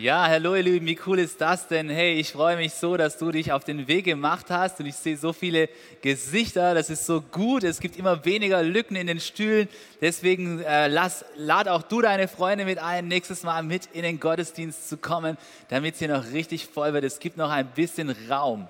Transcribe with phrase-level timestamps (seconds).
[0.00, 1.90] Ja, hallo ihr Lieben, wie cool ist das denn?
[1.90, 4.94] Hey, ich freue mich so, dass du dich auf den Weg gemacht hast und ich
[4.94, 5.68] sehe so viele
[6.02, 9.66] Gesichter, das ist so gut, es gibt immer weniger Lücken in den Stühlen,
[10.00, 14.20] deswegen äh, lass, lad auch du deine Freunde mit ein, nächstes Mal mit in den
[14.20, 15.36] Gottesdienst zu kommen,
[15.68, 17.02] damit es hier noch richtig voll wird.
[17.02, 18.68] Es gibt noch ein bisschen Raum.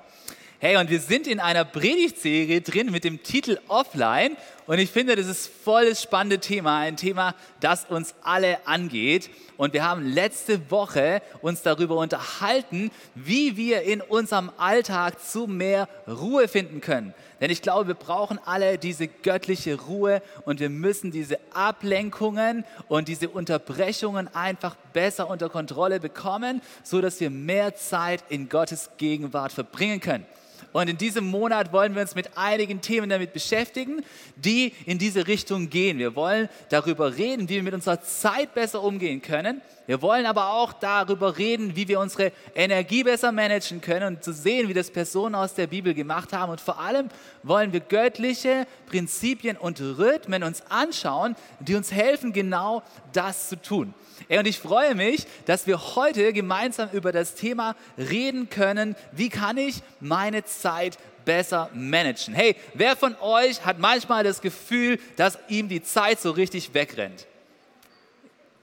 [0.60, 4.36] Hey, und wir sind in einer Predigtserie drin mit dem Titel Offline.
[4.66, 9.30] Und ich finde, das ist voll das spannende Thema, ein Thema, das uns alle angeht.
[9.56, 15.88] Und wir haben letzte Woche uns darüber unterhalten, wie wir in unserem Alltag zu mehr
[16.08, 17.14] Ruhe finden können.
[17.40, 23.06] Denn ich glaube, wir brauchen alle diese göttliche Ruhe und wir müssen diese Ablenkungen und
[23.06, 29.52] diese Unterbrechungen einfach besser unter Kontrolle bekommen, so dass wir mehr Zeit in Gottes Gegenwart
[29.52, 30.26] verbringen können.
[30.72, 34.04] Und in diesem Monat wollen wir uns mit einigen Themen damit beschäftigen,
[34.36, 35.98] die in diese Richtung gehen.
[35.98, 39.62] Wir wollen darüber reden, wie wir mit unserer Zeit besser umgehen können.
[39.88, 44.34] Wir wollen aber auch darüber reden, wie wir unsere Energie besser managen können und zu
[44.34, 46.52] sehen, wie das Personen aus der Bibel gemacht haben.
[46.52, 47.08] Und vor allem
[47.42, 52.82] wollen wir göttliche Prinzipien und Rhythmen uns anschauen, die uns helfen, genau
[53.14, 53.94] das zu tun.
[54.28, 59.56] Und ich freue mich, dass wir heute gemeinsam über das Thema reden können, wie kann
[59.56, 62.34] ich meine Zeit besser managen.
[62.34, 67.26] Hey, wer von euch hat manchmal das Gefühl, dass ihm die Zeit so richtig wegrennt?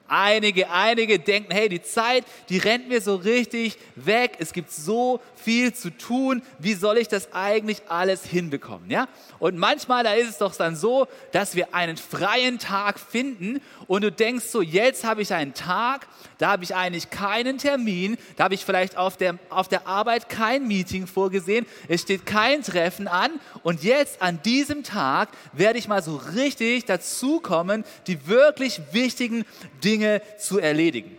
[0.08, 4.38] Einige, einige denken, hey, die Zeit, die rennt mir so richtig weg.
[4.40, 6.44] Es gibt so viel zu tun.
[6.60, 8.92] Wie soll ich das eigentlich alles hinbekommen?
[8.92, 9.08] Ja?
[9.40, 14.04] Und manchmal, da ist es doch dann so, dass wir einen freien Tag finden und
[14.04, 16.08] du denkst so, jetzt habe ich einen Tag,
[16.38, 20.30] da habe ich eigentlich keinen Termin, da habe ich vielleicht auf der, auf der Arbeit
[20.30, 23.32] kein Meeting vorgesehen, es steht kein Treffen an.
[23.64, 29.46] Und jetzt an diesem Tag werde ich mal so richtig dazukommen, die wirklich wichtigen
[29.84, 31.18] Dinge zu erledigen.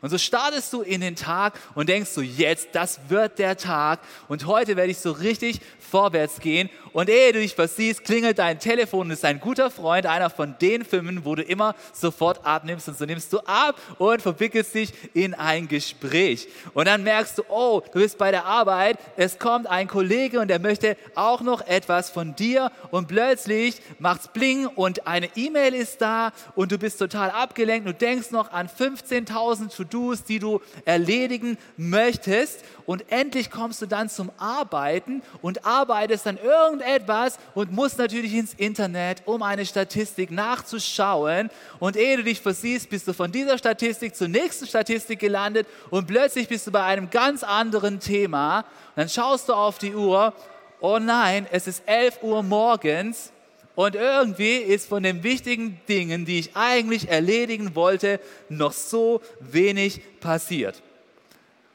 [0.00, 3.98] Und so startest du in den Tag und denkst so, jetzt, das wird der Tag.
[4.28, 6.70] Und heute werde ich so richtig vorwärts gehen.
[6.92, 10.56] Und ehe du dich versiehst, klingelt dein Telefon und ist ein guter Freund, einer von
[10.60, 12.88] den Filmen, wo du immer sofort abnimmst.
[12.88, 16.48] Und so nimmst du ab und verwickelst dich in ein Gespräch.
[16.74, 20.48] Und dann merkst du, oh, du bist bei der Arbeit, es kommt ein Kollege und
[20.48, 22.72] der möchte auch noch etwas von dir.
[22.90, 27.86] Und plötzlich macht's bling und eine E-Mail ist da und du bist total abgelenkt.
[27.86, 32.64] Du denkst noch an 15.000 To-Dos, die du erledigen möchtest.
[32.86, 38.54] Und endlich kommst du dann zum Arbeiten und arbeitest dann irgendetwas und musst natürlich ins
[38.54, 41.50] Internet, um eine Statistik nachzuschauen.
[41.78, 46.06] Und ehe du dich versiehst, bist du von dieser Statistik zur nächsten Statistik gelandet und
[46.06, 48.60] plötzlich bist du bei einem ganz anderen Thema.
[48.60, 50.32] Und dann schaust du auf die Uhr,
[50.80, 53.32] oh nein, es ist 11 Uhr morgens
[53.74, 58.18] und irgendwie ist von den wichtigen Dingen, die ich eigentlich erledigen wollte,
[58.48, 60.82] noch so wenig passiert.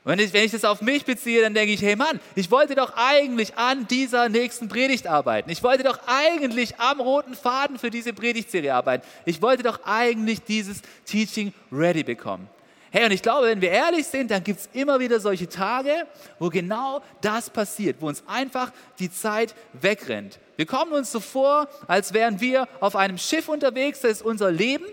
[0.06, 2.91] Ich, wenn ich das auf mich beziehe, dann denke ich, hey Mann, ich wollte doch
[2.96, 5.50] eigentlich an dieser nächsten Predigt arbeiten.
[5.50, 9.06] Ich wollte doch eigentlich am roten Faden für diese Predigtserie arbeiten.
[9.25, 12.50] Ich wollte doch eigentlich dieses Teaching ready bekommen.
[12.92, 16.06] Hey, und ich glaube, wenn wir ehrlich sind, dann gibt es immer wieder solche Tage,
[16.38, 20.38] wo genau das passiert, wo uns einfach die Zeit wegrennt.
[20.58, 24.52] Wir kommen uns so vor, als wären wir auf einem Schiff unterwegs, das ist unser
[24.52, 24.86] Leben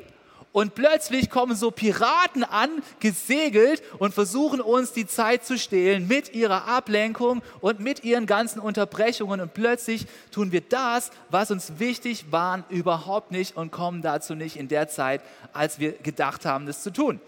[0.52, 6.34] und plötzlich kommen so Piraten an, gesegelt und versuchen uns die Zeit zu stehlen mit
[6.34, 9.40] ihrer Ablenkung und mit ihren ganzen Unterbrechungen.
[9.40, 14.56] Und plötzlich tun wir das, was uns wichtig war, überhaupt nicht und kommen dazu nicht
[14.56, 15.22] in der Zeit,
[15.52, 17.20] als wir gedacht haben, das zu tun.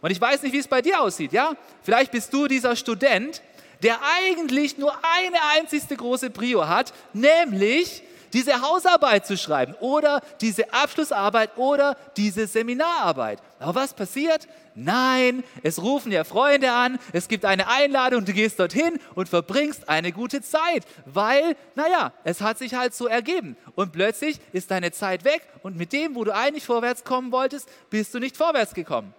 [0.00, 1.52] Und ich weiß nicht, wie es bei dir aussieht, ja?
[1.82, 3.42] Vielleicht bist du dieser Student,
[3.82, 10.72] der eigentlich nur eine einzigste große Prio hat, nämlich diese Hausarbeit zu schreiben oder diese
[10.72, 13.40] Abschlussarbeit oder diese Seminararbeit.
[13.58, 14.48] Aber was passiert?
[14.74, 19.88] Nein, es rufen ja Freunde an, es gibt eine Einladung, du gehst dorthin und verbringst
[19.88, 23.56] eine gute Zeit, weil, naja, es hat sich halt so ergeben.
[23.74, 27.68] Und plötzlich ist deine Zeit weg und mit dem, wo du eigentlich vorwärts kommen wolltest,
[27.90, 29.12] bist du nicht vorwärts gekommen.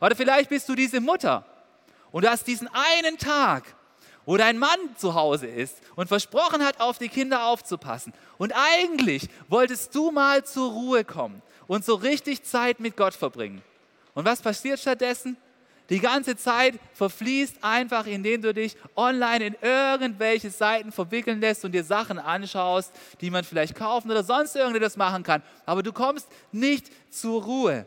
[0.00, 1.44] Oder vielleicht bist du diese Mutter
[2.10, 3.64] und du hast diesen einen Tag,
[4.30, 8.12] wo dein Mann zu Hause ist und versprochen hat, auf die Kinder aufzupassen.
[8.38, 13.60] Und eigentlich wolltest du mal zur Ruhe kommen und so richtig Zeit mit Gott verbringen.
[14.14, 15.36] Und was passiert stattdessen?
[15.88, 21.72] Die ganze Zeit verfließt einfach, indem du dich online in irgendwelche Seiten verwickeln lässt und
[21.72, 25.42] dir Sachen anschaust, die man vielleicht kaufen oder sonst irgendetwas machen kann.
[25.66, 27.84] Aber du kommst nicht zur Ruhe.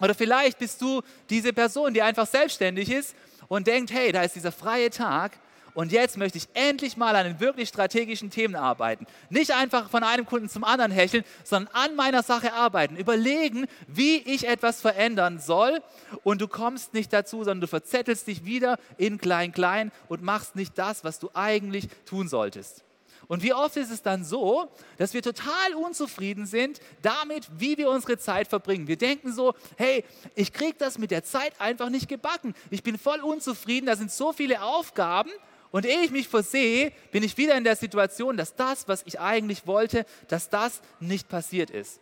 [0.00, 1.00] Oder vielleicht bist du
[1.30, 3.14] diese Person, die einfach selbstständig ist
[3.48, 5.32] und denkt, hey, da ist dieser freie Tag
[5.78, 9.06] und jetzt möchte ich endlich mal an den wirklich strategischen Themen arbeiten.
[9.30, 12.96] Nicht einfach von einem Kunden zum anderen hecheln, sondern an meiner Sache arbeiten.
[12.96, 15.80] Überlegen, wie ich etwas verändern soll.
[16.24, 20.76] Und du kommst nicht dazu, sondern du verzettelst dich wieder in klein-klein und machst nicht
[20.76, 22.82] das, was du eigentlich tun solltest.
[23.28, 27.90] Und wie oft ist es dann so, dass wir total unzufrieden sind damit, wie wir
[27.90, 28.88] unsere Zeit verbringen.
[28.88, 30.02] Wir denken so, hey,
[30.34, 32.54] ich kriege das mit der Zeit einfach nicht gebacken.
[32.70, 35.30] Ich bin voll unzufrieden, da sind so viele Aufgaben.
[35.70, 39.20] Und ehe ich mich versehe, bin ich wieder in der Situation, dass das, was ich
[39.20, 42.00] eigentlich wollte, dass das nicht passiert ist.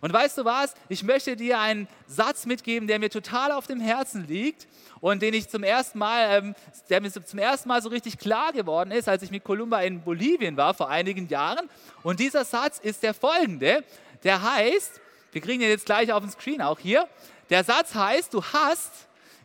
[0.00, 0.74] Und weißt du was?
[0.88, 4.66] Ich möchte dir einen Satz mitgeben, der mir total auf dem Herzen liegt
[5.00, 6.54] und den ich zum ersten Mal, ähm,
[6.88, 10.00] der mir zum ersten Mal so richtig klar geworden ist, als ich mit Columba in
[10.02, 11.68] Bolivien war vor einigen Jahren.
[12.02, 13.84] Und dieser Satz ist der folgende.
[14.24, 15.00] Der heißt,
[15.32, 17.08] wir kriegen den jetzt gleich auf dem Screen auch hier.
[17.50, 18.90] Der Satz heißt, du hast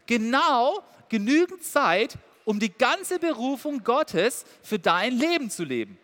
[0.06, 5.98] genau genügend Zeit, um die ganze Berufung Gottes für dein Leben zu leben.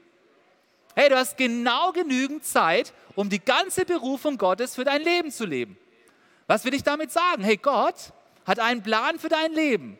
[0.95, 5.45] Hey, du hast genau genügend Zeit, um die ganze Berufung Gottes für dein Leben zu
[5.45, 5.77] leben.
[6.47, 7.43] Was will ich damit sagen?
[7.43, 8.13] Hey, Gott
[8.47, 9.99] hat einen Plan für dein Leben.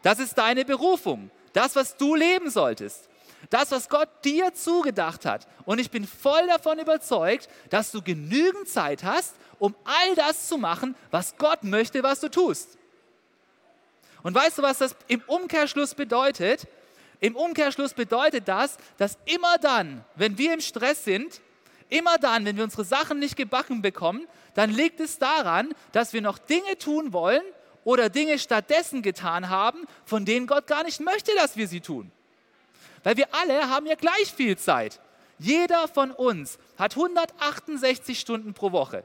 [0.00, 1.30] Das ist deine Berufung.
[1.52, 3.10] Das, was du leben solltest.
[3.50, 5.46] Das, was Gott dir zugedacht hat.
[5.66, 10.56] Und ich bin voll davon überzeugt, dass du genügend Zeit hast, um all das zu
[10.56, 12.78] machen, was Gott möchte, was du tust.
[14.22, 16.66] Und weißt du, was das im Umkehrschluss bedeutet?
[17.20, 21.42] Im Umkehrschluss bedeutet das, dass immer dann, wenn wir im Stress sind,
[21.94, 26.22] immer dann, wenn wir unsere Sachen nicht gebacken bekommen, dann liegt es daran, dass wir
[26.22, 27.42] noch Dinge tun wollen
[27.84, 32.10] oder Dinge stattdessen getan haben, von denen Gott gar nicht möchte, dass wir sie tun.
[33.04, 35.00] Weil wir alle haben ja gleich viel Zeit.
[35.38, 39.04] Jeder von uns hat 168 Stunden pro Woche.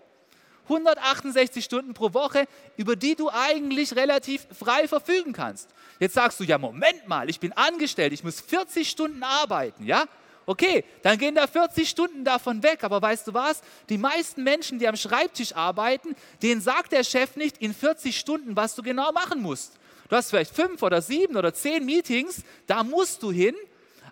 [0.64, 2.46] 168 Stunden pro Woche,
[2.78, 5.70] über die du eigentlich relativ frei verfügen kannst.
[6.00, 10.06] Jetzt sagst du, ja, Moment mal, ich bin angestellt, ich muss 40 Stunden arbeiten, ja?
[10.50, 12.84] Okay, dann gehen da 40 Stunden davon weg.
[12.84, 13.62] Aber weißt du was?
[13.88, 18.56] Die meisten Menschen, die am Schreibtisch arbeiten, denen sagt der Chef nicht in 40 Stunden,
[18.56, 19.74] was du genau machen musst.
[20.10, 23.54] Du hast vielleicht fünf oder sieben oder zehn Meetings, da musst du hin.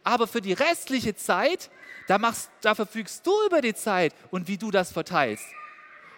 [0.03, 1.71] Aber für die restliche Zeit,
[2.07, 5.43] da, machst, da verfügst du über die Zeit und wie du das verteilst.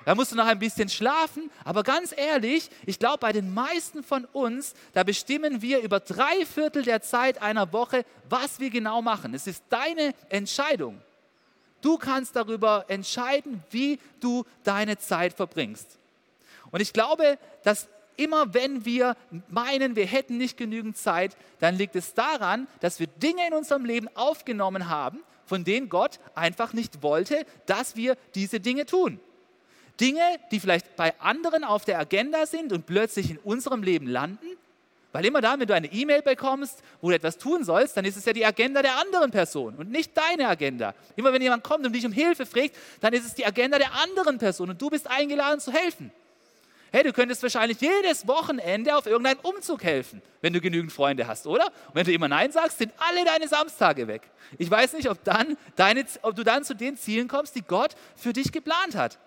[0.05, 4.03] Da musst du noch ein bisschen schlafen, aber ganz ehrlich, ich glaube, bei den meisten
[4.03, 9.01] von uns, da bestimmen wir über drei Viertel der Zeit einer Woche, was wir genau
[9.01, 9.33] machen.
[9.33, 11.01] Es ist deine Entscheidung.
[11.81, 15.97] Du kannst darüber entscheiden, wie du deine Zeit verbringst.
[16.71, 17.87] Und ich glaube, dass
[18.17, 19.15] immer wenn wir
[19.47, 23.85] meinen, wir hätten nicht genügend Zeit, dann liegt es daran, dass wir Dinge in unserem
[23.85, 29.19] Leben aufgenommen haben, von denen Gott einfach nicht wollte, dass wir diese Dinge tun.
[29.99, 34.45] Dinge, die vielleicht bei anderen auf der Agenda sind und plötzlich in unserem Leben landen.
[35.11, 38.15] Weil immer dann, wenn du eine E-Mail bekommst, wo du etwas tun sollst, dann ist
[38.15, 40.93] es ja die Agenda der anderen Person und nicht deine Agenda.
[41.15, 43.93] Immer wenn jemand kommt und dich um Hilfe fragt, dann ist es die Agenda der
[43.95, 46.11] anderen Person und du bist eingeladen zu helfen.
[46.91, 51.45] Hey, du könntest wahrscheinlich jedes Wochenende auf irgendeinen Umzug helfen, wenn du genügend Freunde hast,
[51.45, 51.65] oder?
[51.65, 54.23] Und wenn du immer Nein sagst, sind alle deine Samstage weg.
[54.57, 57.95] Ich weiß nicht, ob, dann deine, ob du dann zu den Zielen kommst, die Gott
[58.15, 59.19] für dich geplant hat.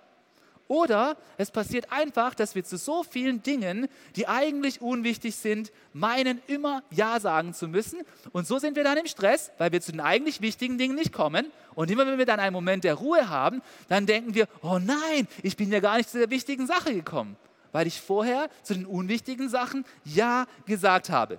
[0.73, 6.41] Oder es passiert einfach, dass wir zu so vielen Dingen, die eigentlich unwichtig sind, meinen,
[6.47, 8.00] immer Ja sagen zu müssen.
[8.33, 11.12] Und so sind wir dann im Stress, weil wir zu den eigentlich wichtigen Dingen nicht
[11.12, 11.52] kommen.
[11.75, 13.61] Und immer wenn wir dann einen Moment der Ruhe haben,
[13.91, 17.37] dann denken wir, oh nein, ich bin ja gar nicht zu der wichtigen Sache gekommen,
[17.73, 21.38] weil ich vorher zu den unwichtigen Sachen Ja gesagt habe.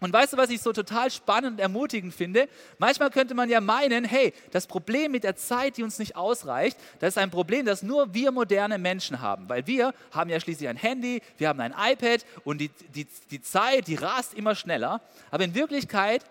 [0.00, 2.48] Und weißt du, was ich so total spannend und ermutigend finde?
[2.78, 6.76] Manchmal könnte man ja meinen, hey, das Problem mit der Zeit, die uns nicht ausreicht,
[6.98, 9.48] das ist ein Problem, das nur wir moderne Menschen haben.
[9.48, 13.40] Weil wir haben ja schließlich ein Handy, wir haben ein iPad und die, die, die
[13.40, 15.00] Zeit, die rast immer schneller.
[15.30, 16.22] Aber in Wirklichkeit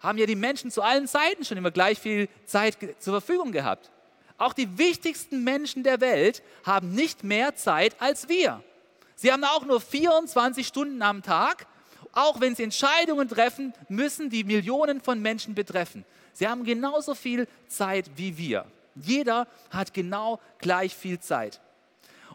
[0.00, 3.90] haben ja die Menschen zu allen Zeiten schon immer gleich viel Zeit zur Verfügung gehabt.
[4.36, 8.62] Auch die wichtigsten Menschen der Welt haben nicht mehr Zeit als wir.
[9.14, 11.66] Sie haben auch nur 24 Stunden am Tag
[12.12, 16.04] auch wenn sie Entscheidungen treffen müssen, die Millionen von Menschen betreffen.
[16.32, 18.66] Sie haben genauso viel Zeit wie wir.
[18.94, 21.60] Jeder hat genau gleich viel Zeit.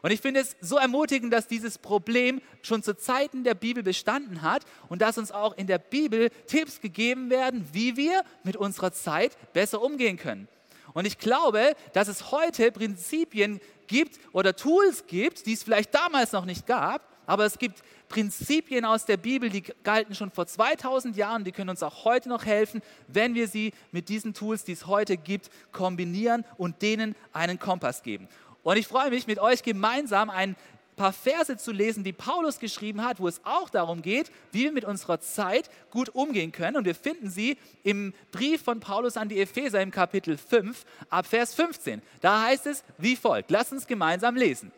[0.02, 4.42] Und ich finde es so ermutigend, dass dieses Problem schon zu Zeiten der Bibel bestanden
[4.42, 8.92] hat und dass uns auch in der Bibel Tipps gegeben werden, wie wir mit unserer
[8.92, 10.48] Zeit besser umgehen können.
[10.94, 16.32] Und ich glaube, dass es heute Prinzipien gibt oder Tools gibt, die es vielleicht damals
[16.32, 21.16] noch nicht gab, aber es gibt Prinzipien aus der Bibel, die galten schon vor 2000
[21.16, 24.72] Jahren, die können uns auch heute noch helfen, wenn wir sie mit diesen Tools, die
[24.72, 28.28] es heute gibt, kombinieren und denen einen Kompass geben.
[28.64, 30.56] Und ich freue mich, mit euch gemeinsam ein
[30.98, 34.72] paar Verse zu lesen, die Paulus geschrieben hat, wo es auch darum geht, wie wir
[34.72, 36.76] mit unserer Zeit gut umgehen können.
[36.76, 41.28] Und wir finden sie im Brief von Paulus an die Epheser im Kapitel 5 ab
[41.28, 42.02] Vers 15.
[42.20, 43.52] Da heißt es wie folgt.
[43.52, 44.72] Lass uns gemeinsam lesen.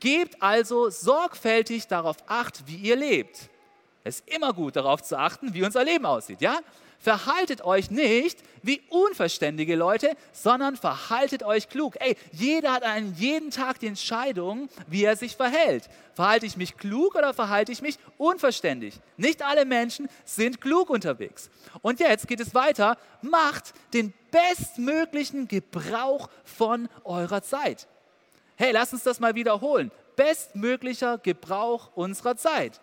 [0.00, 3.48] Gebt also sorgfältig darauf acht, wie ihr lebt.
[4.04, 6.60] Es ist immer gut darauf zu achten, wie unser Leben aussieht, ja?
[7.00, 11.94] Verhaltet euch nicht wie unverständige Leute, sondern verhaltet euch klug.
[12.00, 15.88] Ey, jeder hat einen jeden Tag die Entscheidung, wie er sich verhält.
[16.14, 18.98] Verhalte ich mich klug oder verhalte ich mich unverständig?
[19.16, 21.50] Nicht alle Menschen sind klug unterwegs.
[21.82, 22.98] Und jetzt geht es weiter.
[23.22, 27.86] Macht den bestmöglichen Gebrauch von eurer Zeit.
[28.60, 29.90] Hey, lass uns das mal wiederholen.
[30.16, 32.80] Bestmöglicher Gebrauch unserer Zeit.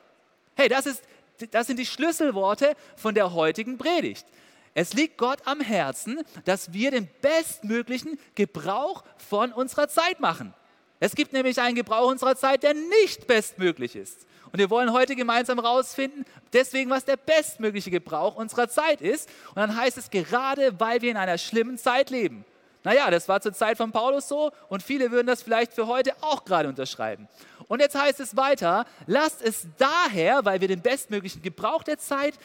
[0.55, 1.03] Hey, das ist
[1.51, 4.25] das sind die Schlüsselworte von der heutigen Predigt.
[4.74, 10.53] Es liegt Gott am Herzen, dass wir den bestmöglichen Gebrauch von unserer Zeit machen.
[11.00, 14.25] Es gibt nämlich einen Gebrauch unserer Zeit, der nicht bestmöglich ist.
[14.51, 19.29] Und wir wollen heute gemeinsam herausfinden, deswegen, was der bestmögliche Gebrauch unserer Zeit ist.
[19.50, 22.46] Und dann heißt es gerade, weil wir in einer schlimmen Zeit leben.
[22.86, 26.13] Naja, das war zur Zeit von Paulus so und viele würden das vielleicht für heute
[26.22, 27.27] auch gerade unterschreiben.
[27.68, 32.36] Und jetzt heißt es weiter, lasst es daher, weil wir den bestmöglichen Gebrauch der Zeit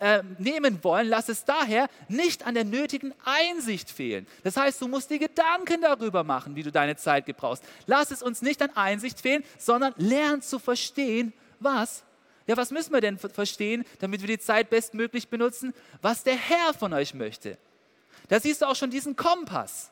[0.00, 4.26] äh, nehmen wollen, lasst es daher nicht an der nötigen Einsicht fehlen.
[4.42, 7.62] Das heißt, du musst dir Gedanken darüber machen, wie du deine Zeit gebrauchst.
[7.86, 12.02] Lass es uns nicht an Einsicht fehlen, sondern lern zu verstehen, was
[12.48, 15.72] ja, was müssen wir denn verstehen, damit wir die Zeit bestmöglich benutzen?
[16.00, 17.56] Was der Herr von euch möchte.
[18.28, 19.90] Da siehst du auch schon diesen Kompass.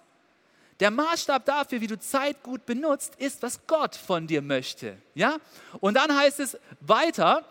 [0.80, 4.96] Der Maßstab dafür, wie du Zeit gut benutzt, ist, was Gott von dir möchte.
[5.14, 5.36] Ja?
[5.80, 7.44] Und dann heißt es weiter,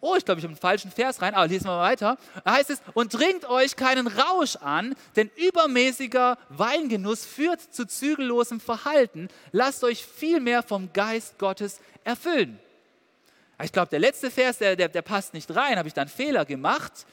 [0.00, 2.18] oh, ich glaube, ich habe einen falschen Vers rein, aber lesen wir mal weiter.
[2.44, 8.60] Da heißt es, und trinkt euch keinen Rausch an, denn übermäßiger Weingenuss führt zu zügellosem
[8.60, 9.28] Verhalten.
[9.52, 12.60] Lasst euch vielmehr vom Geist Gottes erfüllen.
[13.62, 16.44] Ich glaube, der letzte Vers, der, der, der passt nicht rein, habe ich dann Fehler
[16.44, 17.06] gemacht.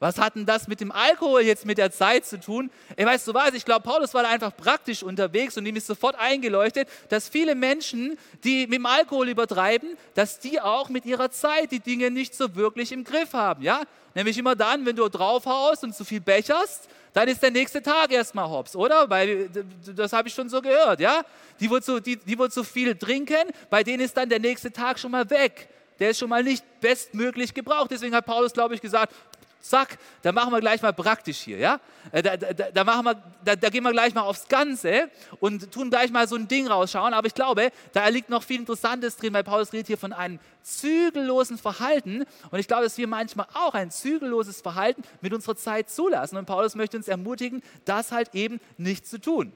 [0.00, 2.70] Was hat denn das mit dem Alkohol jetzt mit der Zeit zu tun?
[2.96, 5.86] Ich weiß, du weißt, ich glaube, Paulus war da einfach praktisch unterwegs und ihm ist
[5.86, 11.30] sofort eingeleuchtet, dass viele Menschen, die mit dem Alkohol übertreiben, dass die auch mit ihrer
[11.30, 13.62] Zeit die Dinge nicht so wirklich im Griff haben.
[13.62, 13.82] Ja?
[14.14, 18.10] Nämlich immer dann, wenn du draufhaust und zu viel becherst, dann ist der nächste Tag
[18.10, 19.08] erstmal hops, oder?
[19.08, 19.48] Weil,
[19.94, 21.22] das habe ich schon so gehört, ja?
[21.60, 24.72] Die, wo zu, die, die, wo zu viel trinken, bei denen ist dann der nächste
[24.72, 27.90] Tag schon mal weg der ist schon mal nicht bestmöglich gebraucht.
[27.90, 29.14] Deswegen hat Paulus, glaube ich, gesagt,
[29.64, 31.80] Zack, da machen wir gleich mal praktisch hier, ja?
[32.12, 35.08] Äh, da, da, da, machen wir, da, da gehen wir gleich mal aufs Ganze
[35.40, 37.14] und tun gleich mal so ein Ding rausschauen.
[37.14, 40.38] Aber ich glaube, da liegt noch viel Interessantes drin, weil Paulus redet hier von einem
[40.62, 42.26] zügellosen Verhalten.
[42.50, 46.36] Und ich glaube, dass wir manchmal auch ein zügelloses Verhalten mit unserer Zeit zulassen.
[46.36, 49.50] Und Paulus möchte uns ermutigen, das halt eben nicht zu tun.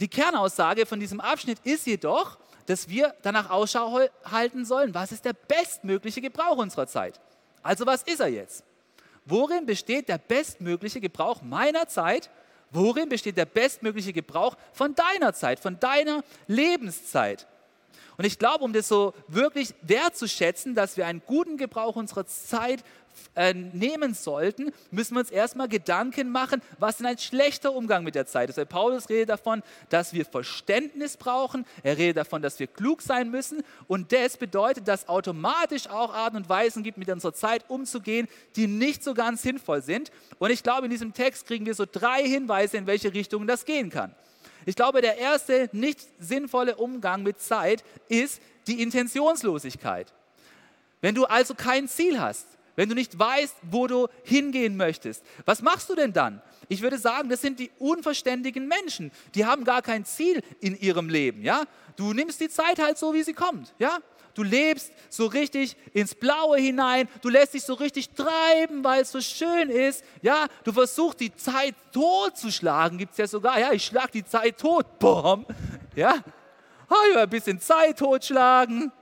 [0.00, 5.24] Die Kernaussage von diesem Abschnitt ist jedoch, dass wir danach Ausschau halten sollen, was ist
[5.24, 7.18] der bestmögliche Gebrauch unserer Zeit.
[7.62, 8.64] Also was ist er jetzt?
[9.24, 12.30] Worin besteht der bestmögliche Gebrauch meiner Zeit?
[12.70, 17.46] Worin besteht der bestmögliche Gebrauch von deiner Zeit, von deiner Lebenszeit?
[18.16, 22.82] Und ich glaube, um das so wirklich wertzuschätzen, dass wir einen guten Gebrauch unserer Zeit
[23.34, 28.14] äh, nehmen sollten, müssen wir uns erstmal Gedanken machen, was denn ein schlechter Umgang mit
[28.14, 28.56] der Zeit ist.
[28.56, 33.30] Weil Paulus redet davon, dass wir Verständnis brauchen, er redet davon, dass wir klug sein
[33.30, 38.28] müssen und das bedeutet, dass automatisch auch Arten und Weisen gibt, mit unserer Zeit umzugehen,
[38.56, 40.10] die nicht so ganz sinnvoll sind.
[40.38, 43.64] Und ich glaube, in diesem Text kriegen wir so drei Hinweise, in welche Richtung das
[43.64, 44.14] gehen kann.
[44.66, 50.12] Ich glaube, der erste nicht sinnvolle Umgang mit Zeit ist die Intentionslosigkeit.
[51.00, 52.46] Wenn du also kein Ziel hast,
[52.78, 56.40] wenn du nicht weißt, wo du hingehen möchtest, was machst du denn dann?
[56.68, 59.10] Ich würde sagen, das sind die unverständigen Menschen.
[59.34, 61.42] Die haben gar kein Ziel in ihrem Leben.
[61.42, 61.64] Ja?
[61.96, 63.74] Du nimmst die Zeit halt so, wie sie kommt.
[63.80, 63.98] Ja?
[64.34, 67.08] Du lebst so richtig ins Blaue hinein.
[67.20, 70.04] Du lässt dich so richtig treiben, weil es so schön ist.
[70.22, 72.96] Ja, du versuchst die Zeit totzuschlagen.
[72.96, 73.58] Gibt es ja sogar.
[73.58, 74.86] Ja, ich schlag die Zeit tot.
[75.00, 75.46] Boom.
[75.96, 76.14] Ja,
[76.88, 78.92] oh, ein bisschen Zeit totschlagen.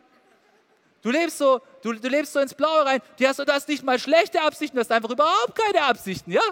[1.07, 3.01] Du lebst so, du, du lebst so ins Blaue rein.
[3.19, 6.43] Du hast, du hast nicht mal schlechte Absichten, du hast einfach überhaupt keine Absichten, ja?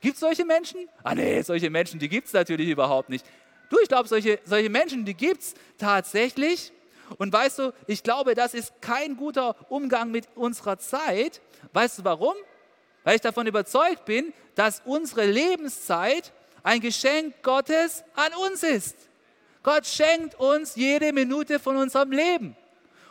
[0.00, 0.88] Gibt es solche Menschen?
[1.02, 3.26] Ah nee, solche Menschen, die gibt es natürlich überhaupt nicht.
[3.68, 6.72] Du, ich glaube, solche, solche Menschen, die gibt es tatsächlich.
[7.18, 11.40] Und weißt du, ich glaube, das ist kein guter Umgang mit unserer Zeit.
[11.72, 12.34] Weißt du warum?
[13.02, 16.32] Weil ich davon überzeugt bin, dass unsere Lebenszeit
[16.62, 18.96] ein Geschenk Gottes an uns ist.
[19.62, 22.56] Gott schenkt uns jede Minute von unserem Leben.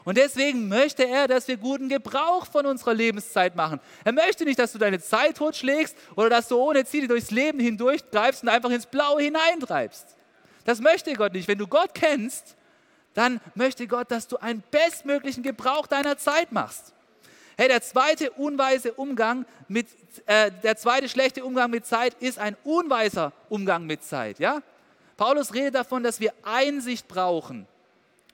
[0.08, 3.82] Und deswegen möchte er, dass wir guten Gebrauch von unserer Lebenszeit machen.
[4.06, 7.60] Er möchte nicht, dass du deine Zeit totschlägst oder dass du ohne Ziele durchs Leben
[7.60, 10.16] hindurch greifst und einfach ins Blaue hineintreibst.
[10.64, 11.50] Das möchte Gott nicht.
[11.50, 12.56] Wenn du Gott kennst,
[13.16, 16.94] dann möchte Gott, dass du einen bestmöglichen Gebrauch deiner Zeit machst.
[17.58, 19.88] Hey, der zweite unweise Umgang mit,
[20.26, 24.40] äh, der zweite schlechte Umgang mit Zeit ist ein unweiser Umgang mit Zeit.
[24.40, 24.62] Ja?
[25.18, 27.68] Paulus redet davon, dass wir Einsicht brauchen,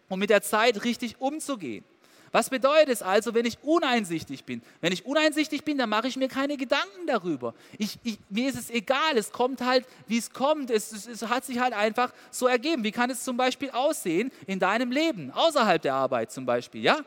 [0.10, 1.84] um mit der Zeit richtig umzugehen.
[2.34, 4.64] Was bedeutet es also, wenn ich uneinsichtig bin?
[4.82, 7.54] Wenn ich uneinsichtig bin, dann mache ich mir keine Gedanken darüber.
[7.78, 10.72] Ich, ich, mir ist es egal, es kommt halt, wie es kommt.
[10.72, 12.84] Es, es, es hat sich halt einfach so ergeben.
[12.84, 16.82] Wie kann es zum Beispiel aussehen in deinem Leben, außerhalb der Arbeit zum Beispiel?
[16.82, 17.02] Ja?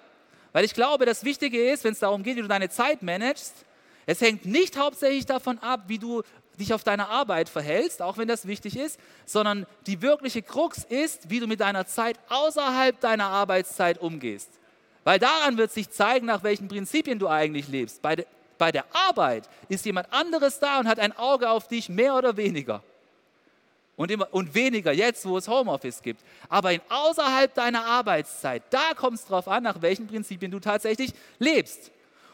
[0.53, 3.67] Weil ich glaube, das Wichtige ist, wenn es darum geht, wie du deine Zeit managst,
[4.07, 6.23] es hängt nicht hauptsächlich davon ab, wie du
[6.59, 11.31] dich auf deine Arbeit verhältst, auch wenn das wichtig ist, sondern die wirkliche Krux ist,
[11.31, 14.51] wie du mit deiner Zeit außerhalb deiner Arbeitszeit umgehst.
[15.05, 18.03] Weil daran wird sich zeigen, nach welchen Prinzipien du eigentlich lebst.
[18.03, 18.27] Bei, de,
[18.59, 22.37] bei der Arbeit ist jemand anderes da und hat ein Auge auf dich, mehr oder
[22.37, 22.83] weniger.
[23.97, 26.23] Und, immer, und weniger jetzt, wo es Homeoffice gibt.
[26.49, 31.13] Aber in außerhalb deiner Arbeitszeit, da kommt es darauf an, nach welchen Prinzipien du tatsächlich
[31.39, 31.91] lebst.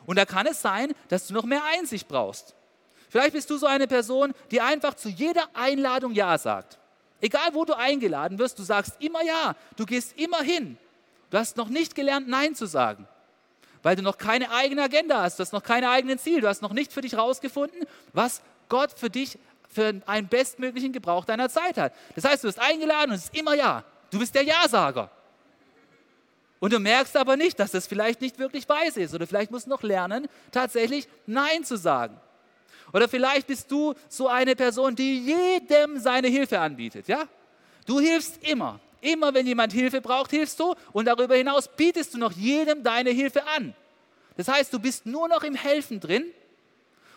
[0.07, 2.55] Und da kann es sein, dass du noch mehr Einsicht brauchst.
[3.13, 6.79] Vielleicht bist du so eine Person, die einfach zu jeder Einladung Ja sagt.
[7.21, 10.79] Egal, wo du eingeladen wirst, du sagst immer Ja, du gehst immer hin.
[11.29, 13.07] Du hast noch nicht gelernt, Nein zu sagen,
[13.83, 16.63] weil du noch keine eigene Agenda hast, du hast noch keine eigenen Ziele, du hast
[16.63, 18.41] noch nicht für dich herausgefunden, was
[18.71, 19.39] Gott für dich
[19.69, 21.93] für einen bestmöglichen Gebrauch deiner Zeit hat.
[22.15, 23.85] Das heißt, du wirst eingeladen und es ist immer Ja.
[24.11, 25.11] Du bist der Ja-Sager.
[26.61, 29.15] Und du merkst aber nicht, dass das vielleicht nicht wirklich weise ist.
[29.15, 32.19] Oder vielleicht musst du noch lernen, tatsächlich Nein zu sagen.
[32.93, 37.09] Oder vielleicht bist du so eine Person, die jedem seine Hilfe anbietet.
[37.09, 37.27] Ja?
[37.87, 38.81] Du hilfst immer.
[39.01, 43.11] Immer wenn jemand Hilfe braucht, hilfst du und darüber hinaus bietest du noch jedem deine
[43.11, 43.75] Hilfe an.
[44.37, 46.25] Das heißt, du bist nur noch im Helfen drin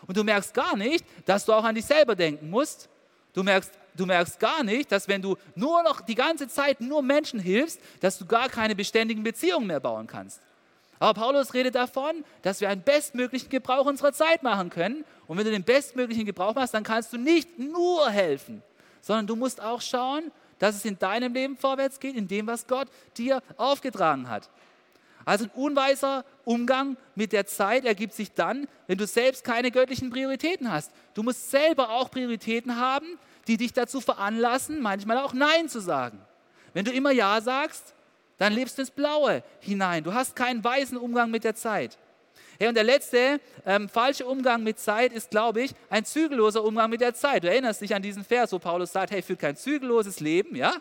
[0.06, 2.88] und du merkst gar nicht, dass du auch an dich selber denken musst.
[3.32, 7.02] Du merkst, du merkst gar nicht, dass wenn du nur noch die ganze Zeit nur
[7.02, 10.40] Menschen hilfst, dass du gar keine beständigen Beziehungen mehr bauen kannst.
[10.98, 15.04] Aber Paulus redet davon, dass wir einen bestmöglichen Gebrauch unserer Zeit machen können.
[15.26, 18.62] Und wenn du den bestmöglichen Gebrauch machst, dann kannst du nicht nur helfen,
[19.00, 22.66] sondern du musst auch schauen, dass es in deinem Leben vorwärts geht, in dem, was
[22.66, 24.48] Gott dir aufgetragen hat.
[25.26, 30.08] Also ein unweiser Umgang mit der Zeit ergibt sich dann, wenn du selbst keine göttlichen
[30.08, 30.92] Prioritäten hast.
[31.14, 36.20] Du musst selber auch Prioritäten haben, die dich dazu veranlassen, manchmal auch Nein zu sagen.
[36.74, 37.95] Wenn du immer Ja sagst,
[38.38, 40.04] dann lebst du ins Blaue hinein.
[40.04, 41.98] Du hast keinen weisen Umgang mit der Zeit.
[42.58, 46.88] Hey, und der letzte ähm, falsche Umgang mit Zeit ist, glaube ich, ein zügelloser Umgang
[46.88, 47.44] mit der Zeit.
[47.44, 50.74] Du erinnerst dich an diesen Vers, wo Paulus sagt, hey, führt kein zügelloses Leben, ja?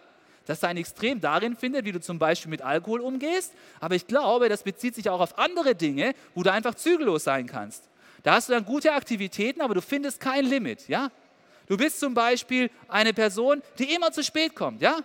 [0.46, 3.54] Das sein Extrem darin findet, wie du zum Beispiel mit Alkohol umgehst.
[3.80, 7.48] Aber ich glaube, das bezieht sich auch auf andere Dinge, wo du einfach zügellos sein
[7.48, 7.90] kannst.
[8.24, 11.12] Da hast du dann gute Aktivitäten, aber du findest kein Limit, ja?
[11.68, 15.00] Du bist zum Beispiel eine Person, die immer zu spät kommt, ja?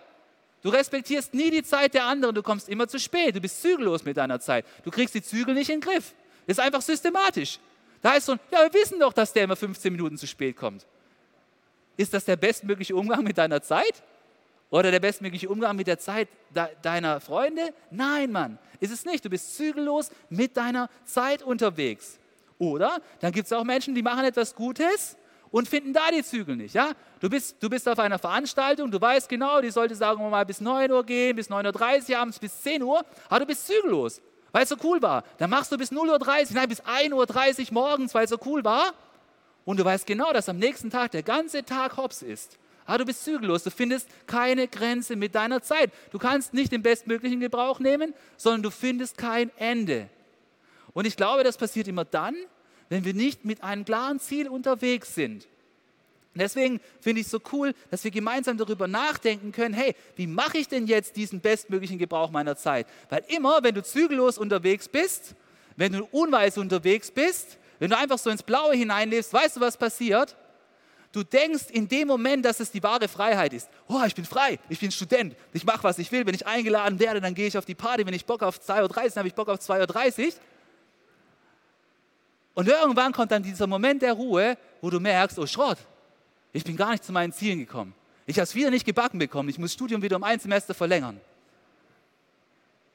[0.62, 4.04] Du respektierst nie die Zeit der anderen, du kommst immer zu spät, du bist zügellos
[4.04, 4.66] mit deiner Zeit.
[4.84, 6.14] Du kriegst die Zügel nicht in den Griff.
[6.46, 7.58] Das ist einfach systematisch.
[8.02, 10.86] Da ist so ja, wir wissen doch, dass der immer 15 Minuten zu spät kommt.
[11.96, 14.02] Ist das der bestmögliche Umgang mit deiner Zeit?
[14.70, 16.28] Oder der bestmögliche Umgang mit der Zeit
[16.82, 17.74] deiner Freunde?
[17.90, 19.24] Nein, Mann, ist es nicht.
[19.24, 22.18] Du bist zügellos mit deiner Zeit unterwegs.
[22.58, 25.16] Oder dann gibt es auch Menschen, die machen etwas Gutes
[25.50, 26.74] und finden da die Zügel nicht.
[26.74, 26.92] Ja?
[27.20, 30.46] Du, bist, du bist auf einer Veranstaltung, du weißt genau, die sollte sagen wir mal
[30.46, 34.20] bis 9 Uhr gehen, bis 9.30 Uhr abends, bis 10 Uhr, aber du bist zügellos
[34.52, 35.24] weil es so cool war.
[35.38, 38.64] Dann machst du bis 0.30 Uhr, nein, bis 1.30 Uhr morgens, weil es so cool
[38.64, 38.92] war.
[39.64, 42.58] Und du weißt genau, dass am nächsten Tag der ganze Tag hops ist.
[42.86, 45.92] Aber du bist zügellos, du findest keine Grenze mit deiner Zeit.
[46.10, 50.08] Du kannst nicht den bestmöglichen Gebrauch nehmen, sondern du findest kein Ende.
[50.92, 52.34] Und ich glaube, das passiert immer dann,
[52.90, 55.46] wenn wir nicht mit einem klaren Ziel unterwegs sind.
[56.34, 60.58] Deswegen finde ich es so cool, dass wir gemeinsam darüber nachdenken können, hey, wie mache
[60.58, 62.86] ich denn jetzt diesen bestmöglichen Gebrauch meiner Zeit?
[63.08, 65.34] Weil immer, wenn du zügellos unterwegs bist,
[65.76, 69.76] wenn du unweise unterwegs bist, wenn du einfach so ins Blaue hineinlebst, weißt du, was
[69.76, 70.36] passiert?
[71.12, 73.68] Du denkst in dem Moment, dass es die wahre Freiheit ist.
[73.88, 76.24] Oh, ich bin frei, ich bin Student, ich mache, was ich will.
[76.24, 78.06] Wenn ich eingeladen werde, dann gehe ich auf die Party.
[78.06, 80.32] Wenn ich Bock auf 2.30 Uhr habe ich Bock auf 2.30 Uhr.
[82.54, 85.78] Und irgendwann kommt dann dieser Moment der Ruhe, wo du merkst, oh Schrott,
[86.52, 87.94] ich bin gar nicht zu meinen Zielen gekommen.
[88.26, 89.48] Ich habe es wieder nicht gebacken bekommen.
[89.48, 91.20] Ich muss das Studium wieder um ein Semester verlängern.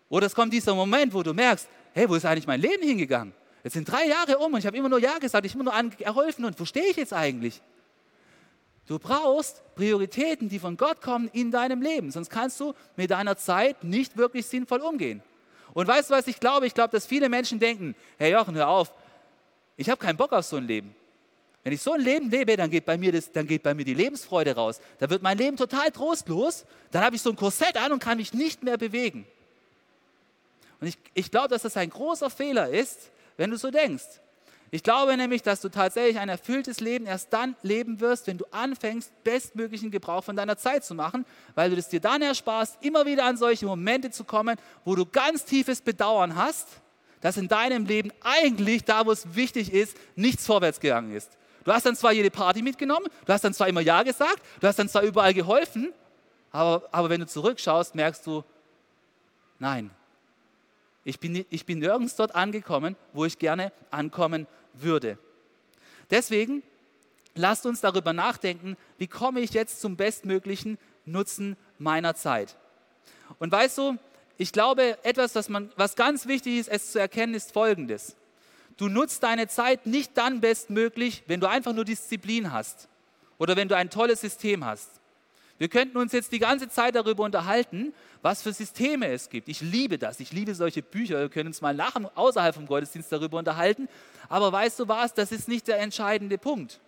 [0.09, 3.33] Oder es kommt dieser Moment, wo du merkst, hey, wo ist eigentlich mein Leben hingegangen?
[3.63, 5.73] Jetzt sind drei Jahre um und ich habe immer nur Ja gesagt, ich habe nur
[5.99, 7.61] erholfen und wo stehe ich jetzt eigentlich?
[8.87, 13.35] Du brauchst Prioritäten, die von Gott kommen in deinem Leben, sonst kannst du mit deiner
[13.35, 15.23] Zeit nicht wirklich sinnvoll umgehen.
[15.73, 16.67] Und weißt du, was ich glaube?
[16.67, 18.93] Ich glaube, dass viele Menschen denken, hey Jochen, hör auf,
[19.77, 20.95] ich habe keinen Bock auf so ein Leben.
[21.63, 23.85] Wenn ich so ein Leben lebe, dann geht bei mir, das, dann geht bei mir
[23.85, 24.79] die Lebensfreude raus.
[24.99, 26.63] Da wird mein Leben total trostlos.
[26.91, 29.25] Dann habe ich so ein Korsett an und kann mich nicht mehr bewegen.
[30.79, 34.05] Und ich, ich glaube, dass das ein großer Fehler ist, wenn du so denkst.
[34.69, 38.45] Ich glaube nämlich, dass du tatsächlich ein erfülltes Leben erst dann leben wirst, wenn du
[38.51, 43.05] anfängst, bestmöglichen Gebrauch von deiner Zeit zu machen, weil du es dir dann ersparst, immer
[43.05, 46.67] wieder an solche Momente zu kommen, wo du ganz tiefes Bedauern hast,
[47.21, 51.31] dass in deinem Leben eigentlich da, wo es wichtig ist, nichts vorwärts gegangen ist.
[51.63, 54.67] Du hast dann zwar jede Party mitgenommen, du hast dann zwar immer Ja gesagt, du
[54.67, 55.91] hast dann zwar überall geholfen,
[56.51, 58.43] aber, aber wenn du zurückschaust, merkst du,
[59.57, 59.89] nein,
[61.03, 65.17] ich bin, ich bin nirgends dort angekommen, wo ich gerne ankommen würde.
[66.09, 66.63] Deswegen
[67.35, 72.57] lasst uns darüber nachdenken, wie komme ich jetzt zum bestmöglichen Nutzen meiner Zeit.
[73.39, 73.97] Und weißt du,
[74.37, 78.15] ich glaube, etwas, was, man, was ganz wichtig ist, es zu erkennen, ist Folgendes.
[78.77, 82.89] Du nutzt deine Zeit nicht dann bestmöglich, wenn du einfach nur Disziplin hast
[83.37, 84.89] oder wenn du ein tolles System hast.
[85.57, 89.47] Wir könnten uns jetzt die ganze Zeit darüber unterhalten, was für Systeme es gibt.
[89.47, 90.19] Ich liebe das.
[90.19, 91.19] Ich liebe solche Bücher.
[91.19, 93.87] Wir können uns mal nach außerhalb vom Gottesdienst darüber unterhalten.
[94.27, 95.13] Aber weißt du was?
[95.13, 96.81] Das ist nicht der entscheidende Punkt.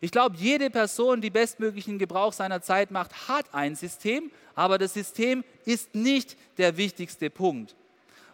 [0.00, 4.94] Ich glaube, jede Person, die bestmöglichen Gebrauch seiner Zeit macht, hat ein System, aber das
[4.94, 7.74] System ist nicht der wichtigste Punkt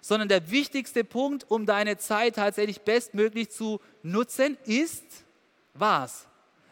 [0.06, 5.02] sondern der wichtigste Punkt, um deine Zeit tatsächlich bestmöglich zu nutzen, ist
[5.74, 6.28] was?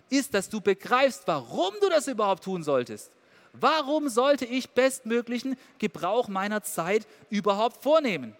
[0.08, 3.10] Ist, dass du begreifst, warum du das überhaupt tun solltest.
[3.52, 8.36] Warum sollte ich bestmöglichen Gebrauch meiner Zeit überhaupt vornehmen?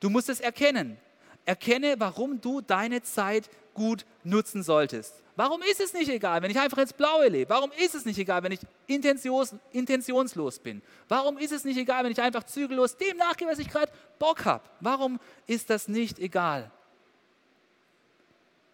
[0.00, 0.98] Du musst es erkennen.
[1.44, 5.14] Erkenne, warum du deine Zeit gut nutzen solltest.
[5.34, 7.48] Warum ist es nicht egal, wenn ich einfach ins Blaue lebe?
[7.48, 10.82] Warum ist es nicht egal, wenn ich intentions, intentionslos bin?
[11.08, 14.44] Warum ist es nicht egal, wenn ich einfach zügellos dem nachgehe, was ich gerade Bock
[14.44, 14.62] habe?
[14.80, 16.70] Warum ist das nicht egal?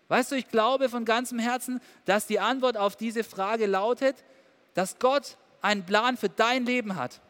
[0.08, 4.16] Weißt du, ich glaube von ganzem Herzen, dass die Antwort auf diese Frage lautet,
[4.74, 7.20] dass Gott einen Plan für dein Leben hat.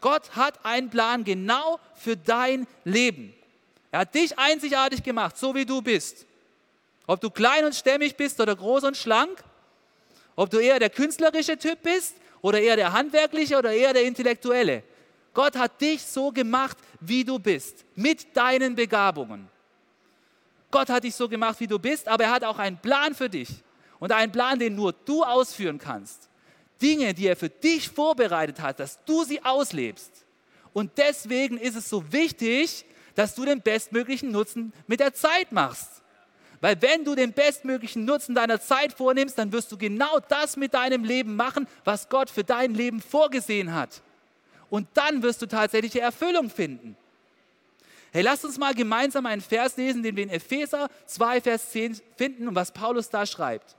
[0.00, 3.34] Gott hat einen Plan genau für dein Leben.
[3.90, 6.26] Er hat dich einzigartig gemacht, so wie du bist.
[7.06, 9.42] Ob du klein und stämmig bist oder groß und schlank,
[10.36, 14.82] ob du eher der künstlerische Typ bist oder eher der handwerkliche oder eher der intellektuelle.
[15.32, 19.48] Gott hat dich so gemacht, wie du bist, mit deinen Begabungen.
[20.70, 23.30] Gott hat dich so gemacht, wie du bist, aber er hat auch einen Plan für
[23.30, 23.48] dich
[23.98, 26.28] und einen Plan, den nur du ausführen kannst.
[26.80, 30.10] Dinge, die er für dich vorbereitet hat, dass du sie auslebst.
[30.72, 32.84] Und deswegen ist es so wichtig,
[33.18, 36.02] dass du den bestmöglichen Nutzen mit der Zeit machst.
[36.60, 40.72] Weil wenn du den bestmöglichen Nutzen deiner Zeit vornimmst, dann wirst du genau das mit
[40.72, 44.02] deinem Leben machen, was Gott für dein Leben vorgesehen hat.
[44.70, 46.96] Und dann wirst du tatsächliche Erfüllung finden.
[48.12, 52.00] Hey, lass uns mal gemeinsam einen Vers lesen, den wir in Epheser 2, Vers 10
[52.16, 53.74] finden und was Paulus da schreibt.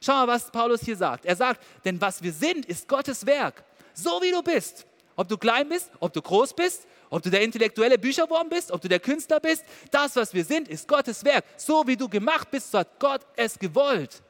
[0.00, 1.24] Schau mal, was Paulus hier sagt.
[1.24, 3.62] Er sagt, denn was wir sind, ist Gottes Werk.
[3.94, 4.86] So wie du bist.
[5.14, 8.80] Ob du klein bist, ob du groß bist, ob du der intellektuelle Bücherwurm bist, ob
[8.80, 11.44] du der Künstler bist, das, was wir sind, ist Gottes Werk.
[11.58, 14.22] So wie du gemacht bist, so hat Gott es gewollt.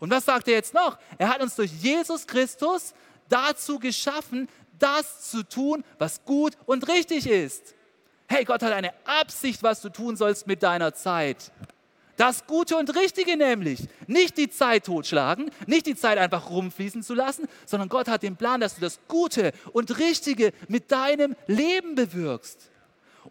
[0.00, 0.98] Und was sagt er jetzt noch?
[1.18, 2.94] Er hat uns durch Jesus Christus
[3.28, 7.74] dazu geschaffen, das zu tun, was gut und richtig ist.
[8.26, 11.52] Hey, Gott hat eine Absicht, was du tun sollst mit deiner Zeit.
[12.22, 13.80] Das Gute und Richtige nämlich.
[14.06, 18.36] Nicht die Zeit totschlagen, nicht die Zeit einfach rumfließen zu lassen, sondern Gott hat den
[18.36, 22.70] Plan, dass du das Gute und Richtige mit deinem Leben bewirkst.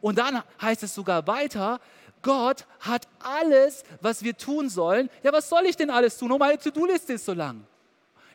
[0.01, 1.79] Und dann heißt es sogar weiter,
[2.21, 5.09] Gott hat alles, was wir tun sollen.
[5.23, 6.29] Ja, was soll ich denn alles tun?
[6.29, 7.65] Oh, meine To-Do-Liste ist so lang.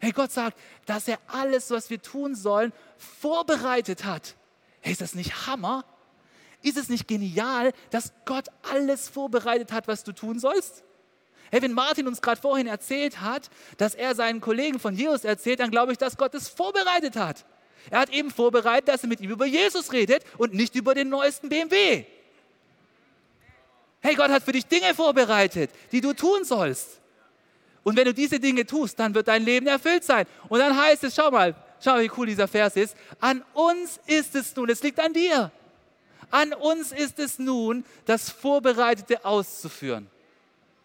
[0.00, 4.36] Hey, Gott sagt, dass er alles, was wir tun sollen, vorbereitet hat.
[4.80, 5.84] Hey, ist das nicht Hammer?
[6.66, 10.82] Ist es nicht genial, dass Gott alles vorbereitet hat, was du tun sollst?
[11.52, 15.60] Hey, wenn Martin uns gerade vorhin erzählt hat, dass er seinen Kollegen von Jesus erzählt,
[15.60, 17.44] dann glaube ich, dass Gott es vorbereitet hat.
[17.88, 21.08] Er hat eben vorbereitet, dass er mit ihm über Jesus redet und nicht über den
[21.08, 22.04] neuesten BMW.
[24.00, 27.00] Hey, Gott hat für dich Dinge vorbereitet, die du tun sollst.
[27.84, 30.26] Und wenn du diese Dinge tust, dann wird dein Leben erfüllt sein.
[30.48, 32.96] Und dann heißt es, schau mal, schau mal, wie cool dieser Vers ist.
[33.20, 35.52] An uns ist es nun, es liegt an dir.
[36.30, 40.08] An uns ist es nun, das Vorbereitete auszuführen.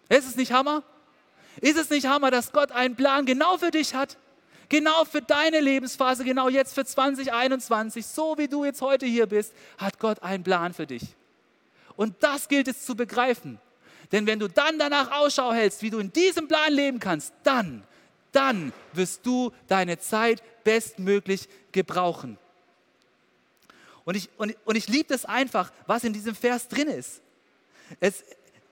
[0.10, 0.84] Ist es nicht Hammer?
[1.60, 4.18] Ist es nicht Hammer, dass Gott einen Plan genau für dich hat?
[4.70, 9.54] Genau für deine Lebensphase, genau jetzt für 2021, so wie du jetzt heute hier bist,
[9.78, 11.04] hat Gott einen Plan für dich.
[11.98, 13.60] Und das gilt es zu begreifen.
[14.12, 17.84] Denn wenn du dann danach Ausschau hältst, wie du in diesem Plan leben kannst, dann,
[18.32, 22.38] dann wirst du deine Zeit bestmöglich gebrauchen.
[24.06, 27.22] Und ich, und, und ich liebe das einfach, was in diesem Vers drin ist.
[28.00, 28.24] Es,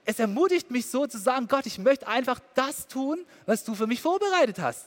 [0.05, 3.87] es ermutigt mich so zu sagen, Gott, ich möchte einfach das tun, was du für
[3.87, 4.85] mich vorbereitet hast.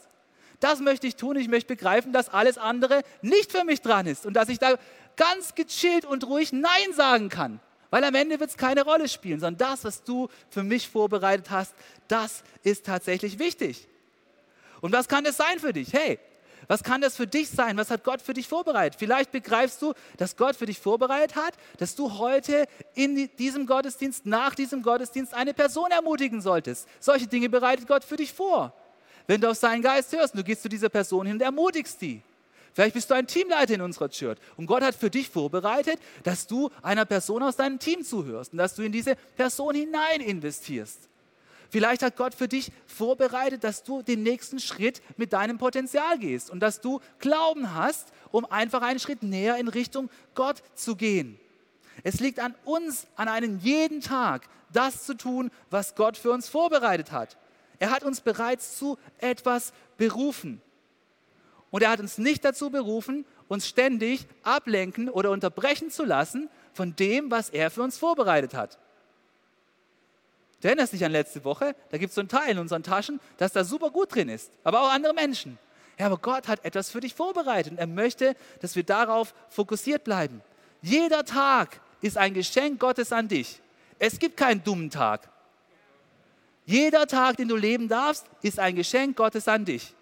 [0.59, 1.37] Das möchte ich tun.
[1.37, 4.76] Ich möchte begreifen, dass alles andere nicht für mich dran ist und dass ich da
[5.16, 7.61] ganz gechillt und ruhig Nein sagen kann.
[7.90, 11.50] Weil am Ende wird es keine Rolle spielen, sondern das, was du für mich vorbereitet
[11.50, 11.74] hast,
[12.09, 13.87] das ist tatsächlich wichtig.
[14.81, 15.92] Und was kann das sein für dich?
[15.92, 16.18] Hey,
[16.72, 17.76] was kann das für dich sein?
[17.76, 18.98] Was hat Gott für dich vorbereitet?
[18.98, 24.24] Vielleicht begreifst du, dass Gott für dich vorbereitet hat, dass du heute in diesem Gottesdienst,
[24.24, 26.88] nach diesem Gottesdienst eine Person ermutigen solltest.
[26.98, 28.72] Solche Dinge bereitet Gott für dich vor.
[29.26, 32.22] Wenn du auf seinen Geist hörst, du gehst zu dieser Person hin und ermutigst die.
[32.72, 36.46] Vielleicht bist du ein Teamleiter in unserer Church und Gott hat für dich vorbereitet, dass
[36.46, 41.11] du einer Person aus deinem Team zuhörst und dass du in diese Person hinein investierst.
[41.72, 46.50] Vielleicht hat Gott für dich vorbereitet, dass du den nächsten Schritt mit deinem Potenzial gehst
[46.50, 51.40] und dass du Glauben hast, um einfach einen Schritt näher in Richtung Gott zu gehen.
[52.04, 56.46] Es liegt an uns, an einem jeden Tag, das zu tun, was Gott für uns
[56.46, 57.38] vorbereitet hat.
[57.78, 60.61] Er hat uns bereits zu etwas berufen.
[61.70, 66.94] Und er hat uns nicht dazu berufen, uns ständig ablenken oder unterbrechen zu lassen von
[66.96, 68.78] dem, was er für uns vorbereitet hat.
[70.62, 73.20] Du erinnerst dich an letzte Woche, da gibt es so einen Teil in unseren Taschen,
[73.37, 75.59] das da super gut drin ist, aber auch andere Menschen.
[75.98, 80.05] Ja, aber Gott hat etwas für dich vorbereitet und er möchte, dass wir darauf fokussiert
[80.05, 80.40] bleiben.
[80.81, 83.61] Jeder Tag ist ein Geschenk Gottes an dich.
[83.98, 85.29] Es gibt keinen dummen Tag.
[86.64, 89.94] Jeder Tag, den du leben darfst, ist ein Geschenk Gottes an dich.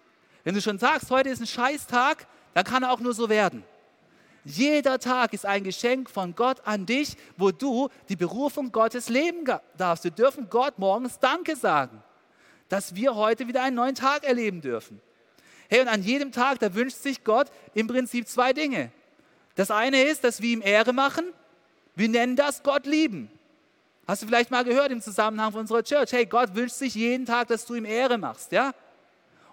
[0.43, 3.63] Wenn du schon sagst, heute ist ein Scheißtag, dann kann er auch nur so werden.
[4.43, 9.45] Jeder Tag ist ein Geschenk von Gott an dich, wo du die Berufung Gottes leben
[9.77, 10.03] darfst.
[10.03, 12.01] Wir dürfen Gott morgens Danke sagen,
[12.67, 14.99] dass wir heute wieder einen neuen Tag erleben dürfen.
[15.69, 18.91] Hey, und an jedem Tag, da wünscht sich Gott im Prinzip zwei Dinge.
[19.55, 21.25] Das eine ist, dass wir ihm Ehre machen.
[21.95, 23.29] Wir nennen das Gott lieben.
[24.07, 26.11] Hast du vielleicht mal gehört im Zusammenhang von unserer Church?
[26.11, 28.73] Hey, Gott wünscht sich jeden Tag, dass du ihm Ehre machst, ja?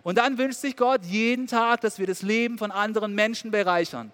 [0.02, 4.12] Und dann wünscht sich Gott jeden Tag, dass wir das Leben von anderen Menschen bereichern.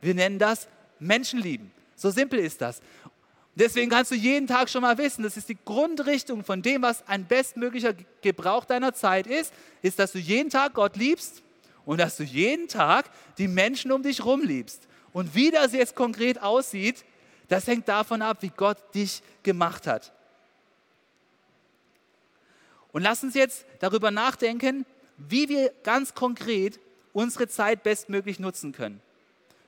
[0.00, 1.70] Wir nennen das Menschenlieben.
[1.96, 2.80] So simpel ist das.
[3.54, 7.06] Deswegen kannst du jeden Tag schon mal wissen, das ist die Grundrichtung von dem, was
[7.08, 11.42] ein bestmöglicher Gebrauch deiner Zeit ist, ist, dass du jeden Tag Gott liebst
[11.84, 14.86] und dass du jeden Tag die Menschen um dich herum liebst.
[15.12, 17.04] Und wie das jetzt konkret aussieht,
[17.48, 20.12] das hängt davon ab, wie Gott dich gemacht hat.
[22.92, 26.78] Und lass uns jetzt darüber nachdenken, wie wir ganz konkret
[27.12, 29.00] unsere Zeit bestmöglich nutzen können.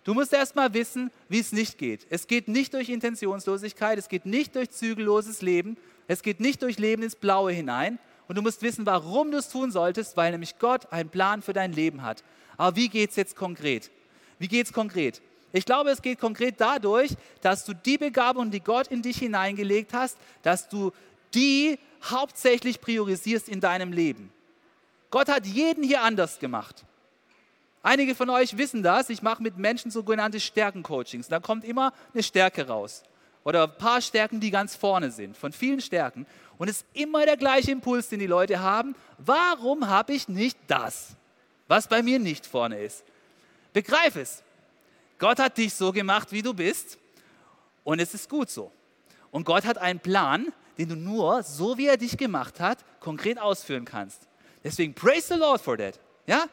[0.04, 2.06] Du musst erst mal wissen, wie es nicht geht.
[2.08, 5.76] Es geht nicht durch Intentionslosigkeit, es geht nicht durch zügelloses Leben,
[6.08, 7.98] es geht nicht durch Leben ins Blaue hinein.
[8.26, 11.52] Und du musst wissen, warum du es tun solltest, weil nämlich Gott einen Plan für
[11.52, 12.22] dein Leben hat.
[12.56, 13.90] Aber wie geht es jetzt konkret?
[14.38, 15.20] Wie geht es konkret?
[15.52, 17.10] Ich glaube, es geht konkret dadurch,
[17.40, 20.92] dass du die Begabung, die Gott in dich hineingelegt hast, dass du
[21.34, 24.32] die hauptsächlich priorisierst in deinem Leben.
[25.10, 26.84] Gott hat jeden hier anders gemacht.
[27.82, 29.08] Einige von euch wissen das.
[29.08, 31.28] Ich mache mit Menschen sogenannte Stärkencoachings.
[31.28, 33.02] Da kommt immer eine Stärke raus.
[33.42, 36.26] Oder ein paar Stärken, die ganz vorne sind, von vielen Stärken.
[36.58, 38.94] Und es ist immer der gleiche Impuls, den die Leute haben.
[39.16, 41.16] Warum habe ich nicht das,
[41.66, 43.02] was bei mir nicht vorne ist?
[43.72, 44.42] Begreif es.
[45.18, 46.98] Gott hat dich so gemacht, wie du bist.
[47.82, 48.70] Und es ist gut so.
[49.30, 53.38] Und Gott hat einen Plan, den du nur, so wie er dich gemacht hat, konkret
[53.38, 54.28] ausführen kannst.
[54.62, 55.98] Deswegen praise the Lord for that.
[56.26, 56.44] Ja?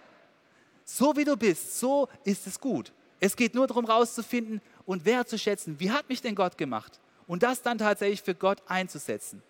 [0.89, 2.93] So wie du bist, so ist es gut.
[3.19, 7.01] Es geht nur darum, rauszufinden und wertzuschätzen, wie hat mich denn Gott gemacht?
[7.27, 9.43] Und das dann tatsächlich für Gott einzusetzen.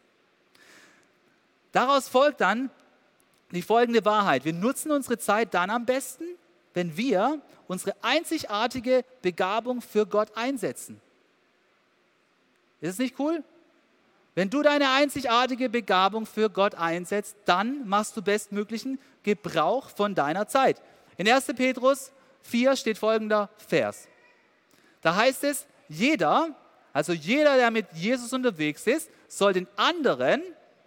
[1.72, 2.72] Daraus folgt dann
[3.52, 4.46] die folgende Wahrheit.
[4.46, 6.24] Wir nutzen unsere Zeit dann am besten,
[6.74, 11.00] wenn wir unsere einzigartige Begabung für Gott einsetzen.
[12.82, 13.44] Ist es nicht cool?
[14.34, 20.48] Wenn du deine einzigartige Begabung für Gott einsetzt, dann machst du bestmöglichen Gebrauch von deiner
[20.48, 20.82] Zeit.
[21.18, 21.48] In 1.
[21.56, 22.12] Petrus
[22.44, 24.08] 4 steht folgender Vers.
[25.02, 26.56] Da heißt es, jeder,
[26.94, 30.42] also jeder, der mit Jesus unterwegs ist, soll den anderen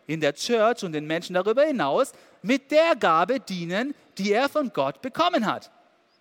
[0.06, 2.12] in der Church und den Menschen darüber hinaus
[2.42, 5.70] mit der Gabe dienen, die er von Gott bekommen hat.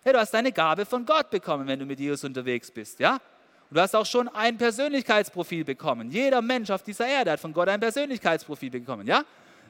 [0.02, 3.14] Hey, du hast deine Gabe von Gott bekommen, wenn du mit Jesus unterwegs bist, ja?
[3.70, 6.10] Und du hast auch schon ein Persönlichkeitsprofil bekommen.
[6.10, 9.06] Jeder Mensch auf dieser Erde hat von Gott ein Persönlichkeitsprofil bekommen.
[9.06, 9.22] Ja?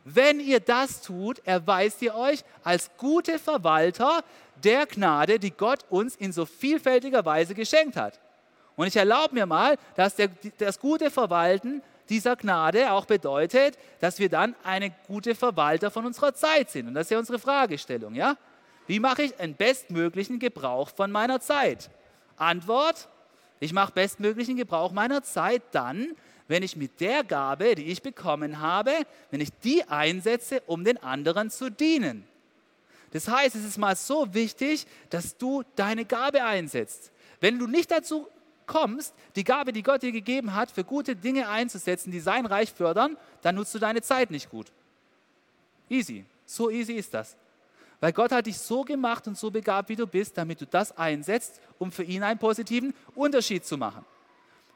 [0.05, 4.23] Wenn ihr das tut, erweist ihr euch als gute Verwalter
[4.63, 8.19] der Gnade, die Gott uns in so vielfältiger Weise geschenkt hat.
[8.77, 14.19] Und ich erlaube mir mal, dass der, das gute Verwalten dieser Gnade auch bedeutet, dass
[14.19, 16.89] wir dann eine gute Verwalter von unserer Zeit sind.
[16.89, 18.15] Und das ist ja unsere Fragestellung.
[18.15, 18.37] Ja?
[18.87, 21.91] Wie mache ich einen bestmöglichen Gebrauch von meiner Zeit?
[22.37, 23.09] Antwort,
[23.61, 26.17] ich mache bestmöglichen Gebrauch meiner Zeit dann,
[26.51, 28.91] wenn ich mit der Gabe, die ich bekommen habe,
[29.31, 32.25] wenn ich die einsetze, um den anderen zu dienen.
[33.13, 37.13] Das heißt, es ist mal so wichtig, dass du deine Gabe einsetzt.
[37.39, 38.27] Wenn du nicht dazu
[38.67, 42.73] kommst, die Gabe, die Gott dir gegeben hat, für gute Dinge einzusetzen, die sein Reich
[42.73, 44.73] fördern, dann nutzt du deine Zeit nicht gut.
[45.89, 46.25] Easy.
[46.47, 47.37] So easy ist das.
[48.01, 50.99] Weil Gott hat dich so gemacht und so begabt, wie du bist, damit du das
[50.99, 54.05] einsetzt, um für ihn einen positiven Unterschied zu machen.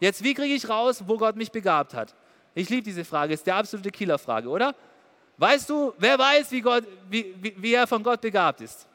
[0.05, 2.15] Jetzt, wie kriege ich raus, wo Gott mich begabt hat?
[2.55, 4.75] Ich liebe diese Frage, ist der absolute Killerfrage, oder?
[5.39, 8.87] Weißt du, wer weiß, wie, Gott, wie, wie, wie er von Gott begabt ist?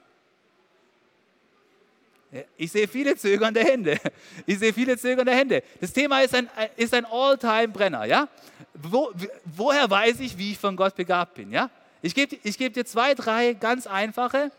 [2.56, 4.00] Ich sehe viele zögernde Hände.
[4.45, 5.63] Ich sehe viele zögernde Hände.
[5.82, 8.06] Das Thema ist ein, ist ein All-Time-Brenner.
[8.06, 8.28] Ja?
[8.76, 9.12] Wo,
[9.45, 11.52] woher weiß ich, wie ich von Gott begabt bin?
[11.52, 11.72] Ja?
[12.04, 14.52] Ich gebe ich geb dir zwei, drei ganz einfache,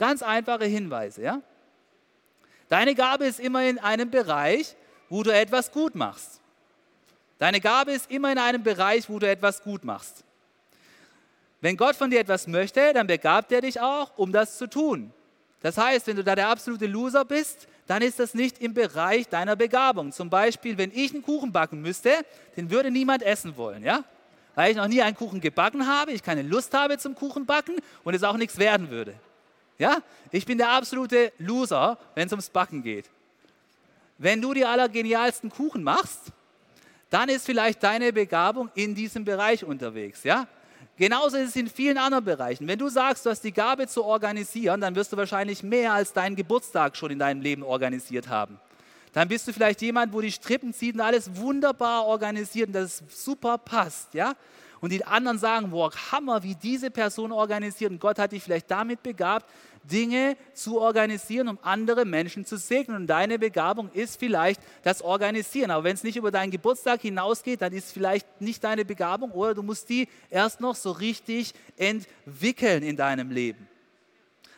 [0.00, 1.22] ganz einfache Hinweise.
[1.22, 1.42] Ja?
[2.68, 4.74] Deine Gabe ist immer in einem Bereich,
[5.12, 6.40] wo du etwas gut machst.
[7.36, 10.24] Deine Gabe ist immer in einem Bereich, wo du etwas gut machst.
[11.60, 15.12] Wenn Gott von dir etwas möchte, dann begabt er dich auch, um das zu tun.
[15.60, 19.28] Das heißt, wenn du da der absolute Loser bist, dann ist das nicht im Bereich
[19.28, 20.12] deiner Begabung.
[20.12, 22.24] Zum Beispiel, wenn ich einen Kuchen backen müsste,
[22.56, 24.04] den würde niemand essen wollen, ja?
[24.54, 28.14] Weil ich noch nie einen Kuchen gebacken habe, ich keine Lust habe zum Kuchenbacken und
[28.14, 29.12] es auch nichts werden würde.
[29.76, 29.98] Ja?
[30.30, 33.10] Ich bin der absolute Loser, wenn es ums Backen geht.
[34.22, 36.30] Wenn du die allergenialsten Kuchen machst,
[37.10, 40.46] dann ist vielleicht deine Begabung in diesem Bereich unterwegs, ja?
[40.96, 42.68] Genauso ist es in vielen anderen Bereichen.
[42.68, 46.12] Wenn du sagst, du hast die Gabe zu organisieren, dann wirst du wahrscheinlich mehr als
[46.12, 48.60] deinen Geburtstag schon in deinem Leben organisiert haben.
[49.12, 53.02] Dann bist du vielleicht jemand, wo die Strippen zieht und alles wunderbar organisiert und das
[53.08, 54.34] super passt, ja?
[54.80, 58.70] Und die anderen sagen, wow, Hammer, wie diese Person organisiert und Gott hat dich vielleicht
[58.70, 59.46] damit begabt,
[59.84, 62.96] Dinge zu organisieren, um andere Menschen zu segnen.
[62.96, 65.70] Und deine Begabung ist vielleicht das Organisieren.
[65.70, 69.54] Aber wenn es nicht über deinen Geburtstag hinausgeht, dann ist vielleicht nicht deine Begabung oder
[69.54, 73.68] du musst die erst noch so richtig entwickeln in deinem Leben.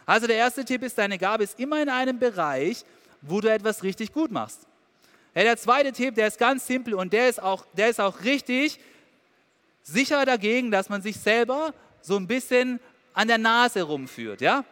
[0.07, 2.85] Also der erste Tipp ist, deine Gabe ist immer in einem Bereich,
[3.23, 4.67] wo du etwas richtig gut machst.
[5.35, 8.79] Der zweite Tipp, der ist ganz simpel und der ist auch, der ist auch richtig
[9.83, 12.79] sicher dagegen, dass man sich selber so ein bisschen
[13.15, 14.41] an der Nase rumführt.
[14.41, 14.65] Ja?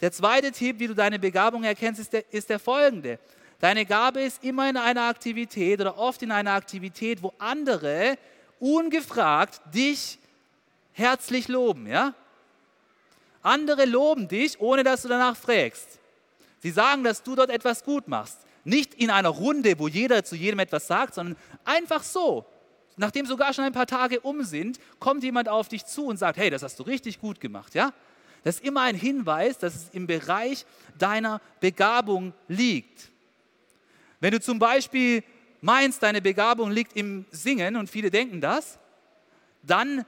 [0.00, 3.18] Der zweite Tipp, wie du deine Begabung erkennst, ist der, ist der folgende.
[3.58, 8.16] Deine Gabe ist immer in einer Aktivität oder oft in einer Aktivität, wo andere
[8.58, 10.18] ungefragt dich
[10.92, 11.86] herzlich loben.
[11.86, 12.14] Ja?
[13.42, 15.98] Andere loben dich, ohne dass du danach fragst.
[16.60, 18.38] Sie sagen, dass du dort etwas gut machst.
[18.64, 22.44] Nicht in einer Runde, wo jeder zu jedem etwas sagt, sondern einfach so.
[22.96, 26.38] Nachdem sogar schon ein paar Tage um sind, kommt jemand auf dich zu und sagt,
[26.38, 27.74] hey, das hast du richtig gut gemacht.
[27.74, 27.92] Ja?
[28.44, 30.64] Das ist immer ein Hinweis, dass es im Bereich
[30.98, 33.10] deiner Begabung liegt.
[34.20, 35.22] Wenn du zum Beispiel
[35.60, 38.78] meinst, deine Begabung liegt im Singen und viele denken das,
[39.62, 40.04] dann,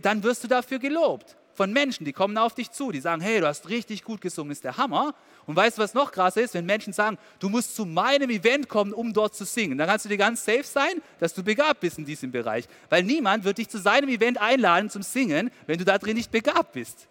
[0.00, 3.40] dann wirst du dafür gelobt von Menschen, die kommen auf dich zu, die sagen, hey,
[3.40, 5.14] du hast richtig gut gesungen, ist der Hammer.
[5.46, 8.68] Und weißt du, was noch krasser ist, wenn Menschen sagen, du musst zu meinem Event
[8.68, 9.78] kommen, um dort zu singen.
[9.78, 12.66] Dann kannst du dir ganz safe sein, dass du begabt bist in diesem Bereich.
[12.88, 16.30] Weil niemand wird dich zu seinem Event einladen zum Singen, wenn du da drin nicht
[16.30, 17.08] begabt bist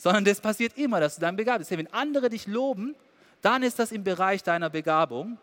[0.00, 1.70] sondern das passiert immer, dass du dann begabt bist.
[1.70, 2.96] Wenn andere dich loben,
[3.42, 5.36] dann ist das im Bereich deiner Begabung.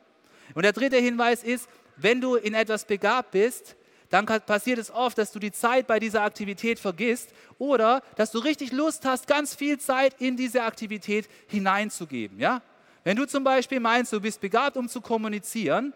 [0.55, 3.75] Und der dritte Hinweis ist, wenn du in etwas begabt bist,
[4.09, 8.39] dann passiert es oft, dass du die Zeit bei dieser Aktivität vergisst oder dass du
[8.39, 12.39] richtig Lust hast, ganz viel Zeit in diese Aktivität hineinzugeben.
[12.39, 12.63] Ja?
[13.03, 15.93] Wenn du zum Beispiel meinst, du bist begabt, um zu kommunizieren,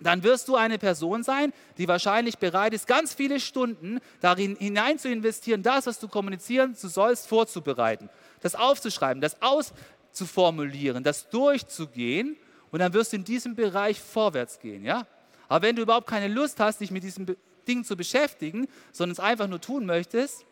[0.00, 4.98] dann wirst du eine Person sein, die wahrscheinlich bereit ist, ganz viele Stunden darin hinein
[4.98, 8.08] zu investieren, das, was du kommunizieren sollst, vorzubereiten,
[8.40, 12.36] das aufzuschreiben, das auszuformulieren, das durchzugehen
[12.70, 14.84] und dann wirst du in diesem Bereich vorwärts gehen.
[14.84, 15.06] Ja?
[15.48, 17.26] Aber wenn du überhaupt keine Lust hast, dich mit diesem
[17.66, 20.44] Ding zu beschäftigen, sondern es einfach nur tun möchtest,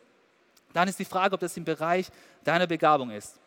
[0.73, 2.09] dann ist die Frage, ob das im Bereich
[2.45, 3.39] deiner Begabung ist.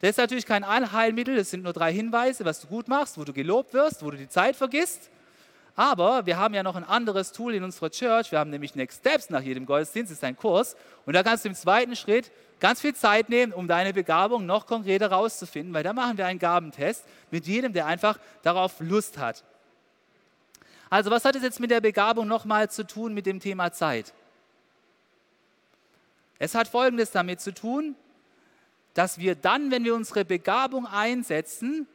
[0.00, 3.24] Das ist natürlich kein Allheilmittel, das sind nur drei Hinweise, was du gut machst, wo
[3.24, 5.10] du gelobt wirst, wo du die Zeit vergisst.
[5.74, 8.32] Aber wir haben ja noch ein anderes Tool in unserer Church.
[8.32, 10.74] Wir haben nämlich Next Steps nach jedem Gottesdienst, das ist ein Kurs.
[11.04, 12.30] Und da kannst du im zweiten Schritt
[12.60, 16.38] ganz viel Zeit nehmen, um deine Begabung noch konkreter rauszufinden, weil da machen wir einen
[16.38, 19.44] Gabentest mit jedem, der einfach darauf Lust hat.
[20.88, 24.14] Also was hat es jetzt mit der Begabung nochmal zu tun mit dem Thema Zeit?
[26.38, 27.96] Es hat Folgendes damit zu tun,
[28.96, 31.86] dass wir dann, wenn wir unsere Begabung einsetzen,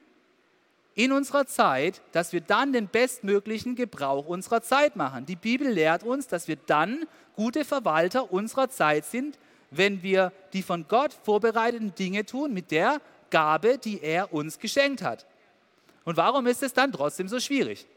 [0.93, 5.25] in unserer Zeit, dass wir dann den bestmöglichen Gebrauch unserer Zeit machen.
[5.25, 9.39] Die Bibel lehrt uns, dass wir dann gute Verwalter unserer Zeit sind,
[9.71, 15.01] wenn wir die von Gott vorbereiteten Dinge tun mit der Gabe, die er uns geschenkt
[15.01, 15.25] hat.
[16.05, 17.87] Und warum ist es dann trotzdem so schwierig?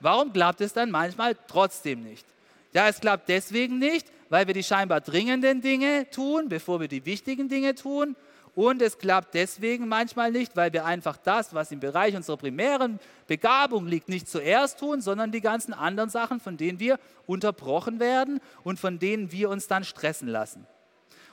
[0.00, 2.26] Warum klappt es dann manchmal trotzdem nicht?
[2.72, 7.04] Ja, es klappt deswegen nicht, weil wir die scheinbar dringenden Dinge tun, bevor wir die
[7.04, 8.16] wichtigen Dinge tun.
[8.54, 12.98] Und es klappt deswegen manchmal nicht, weil wir einfach das, was im Bereich unserer primären
[13.28, 18.40] Begabung liegt, nicht zuerst tun, sondern die ganzen anderen Sachen, von denen wir unterbrochen werden
[18.64, 20.66] und von denen wir uns dann stressen lassen.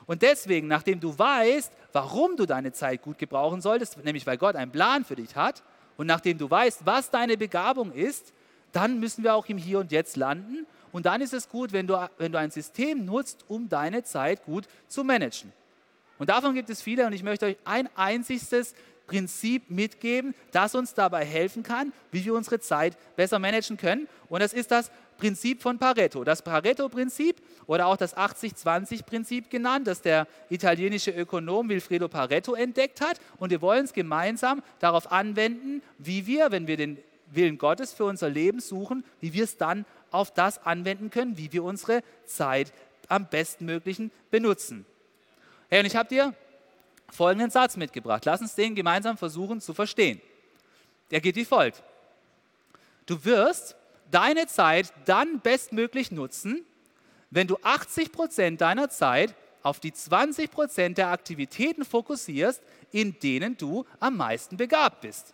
[0.05, 4.55] Und deswegen, nachdem du weißt, warum du deine Zeit gut gebrauchen solltest, nämlich weil Gott
[4.55, 5.63] einen Plan für dich hat,
[5.97, 8.33] und nachdem du weißt, was deine Begabung ist,
[8.71, 10.67] dann müssen wir auch im Hier und Jetzt landen.
[10.95, 14.45] Und dann ist es gut, wenn du, wenn du ein System nutzt, um deine Zeit
[14.45, 15.51] gut zu managen.
[16.19, 18.73] Und davon gibt es viele und ich möchte euch ein einziges
[19.05, 24.07] Prinzip mitgeben, das uns dabei helfen kann, wie wir unsere Zeit besser managen können.
[24.29, 26.23] Und das ist das Prinzip von Pareto.
[26.23, 33.19] Das Pareto-Prinzip oder auch das 80-20-Prinzip genannt, das der italienische Ökonom Wilfredo Pareto entdeckt hat.
[33.35, 36.99] Und wir wollen es gemeinsam darauf anwenden, wie wir, wenn wir den
[37.31, 41.51] Willen Gottes für unser Leben suchen, wie wir es dann auf das anwenden können, wie
[41.51, 42.73] wir unsere Zeit
[43.07, 44.85] am bestmöglichen benutzen.
[45.69, 46.33] Hey, und ich habe dir
[47.11, 48.25] folgenden Satz mitgebracht.
[48.25, 50.21] Lass uns den gemeinsam versuchen zu verstehen.
[51.11, 51.83] Der geht wie folgt.
[53.05, 53.75] Du wirst
[54.11, 56.65] deine Zeit dann bestmöglich nutzen,
[57.29, 63.57] wenn du 80 Prozent deiner Zeit auf die 20 Prozent der Aktivitäten fokussierst, in denen
[63.57, 65.33] du am meisten begabt bist.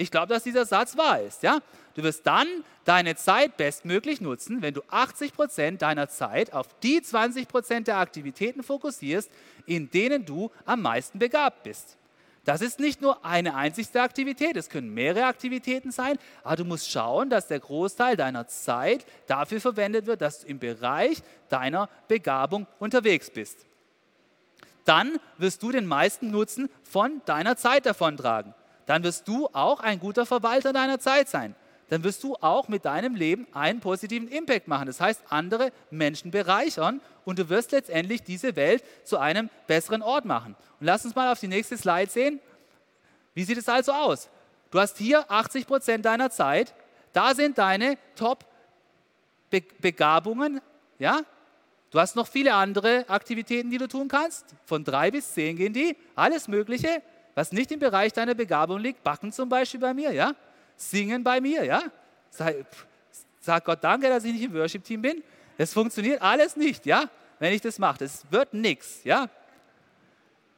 [0.00, 1.42] Ich glaube, dass dieser Satz wahr ist.
[1.42, 1.58] Ja?
[1.94, 2.46] Du wirst dann
[2.84, 7.98] deine Zeit bestmöglich nutzen, wenn du 80 Prozent deiner Zeit auf die 20 Prozent der
[7.98, 9.28] Aktivitäten fokussierst,
[9.66, 11.96] in denen du am meisten begabt bist.
[12.44, 16.90] Das ist nicht nur eine einzigste Aktivität, es können mehrere Aktivitäten sein, aber du musst
[16.90, 21.18] schauen, dass der Großteil deiner Zeit dafür verwendet wird, dass du im Bereich
[21.48, 23.66] deiner Begabung unterwegs bist.
[24.84, 28.54] Dann wirst du den meisten Nutzen von deiner Zeit davontragen
[28.88, 31.54] dann wirst du auch ein guter Verwalter deiner Zeit sein.
[31.90, 34.86] Dann wirst du auch mit deinem Leben einen positiven Impact machen.
[34.86, 40.24] Das heißt, andere Menschen bereichern und du wirst letztendlich diese Welt zu einem besseren Ort
[40.24, 40.56] machen.
[40.80, 42.40] Und lass uns mal auf die nächste Slide sehen.
[43.34, 44.30] Wie sieht es also aus?
[44.70, 46.72] Du hast hier 80 Prozent deiner Zeit.
[47.12, 50.62] Da sind deine Top-Begabungen.
[50.98, 51.20] Ja?
[51.90, 54.46] Du hast noch viele andere Aktivitäten, die du tun kannst.
[54.64, 55.94] Von drei bis zehn gehen die.
[56.14, 57.02] Alles Mögliche
[57.38, 60.34] was nicht im Bereich deiner Begabung liegt, backen zum Beispiel bei mir, ja?
[60.76, 61.82] Singen bei mir, ja?
[62.30, 62.56] Sag,
[63.38, 65.22] sag Gott danke, dass ich nicht im Worship-Team bin.
[65.56, 67.08] Es funktioniert alles nicht, ja?
[67.38, 67.98] Wenn ich das mache.
[68.00, 69.30] Das wird nichts, ja?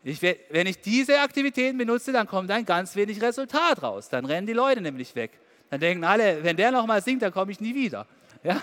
[0.02, 4.08] Ich, wenn ich diese Aktivitäten benutze, dann kommt ein ganz wenig Resultat raus.
[4.08, 5.32] Dann rennen die Leute nämlich weg.
[5.68, 8.06] Dann denken alle, wenn der nochmal singt, dann komme ich nie wieder.
[8.42, 8.62] Ja?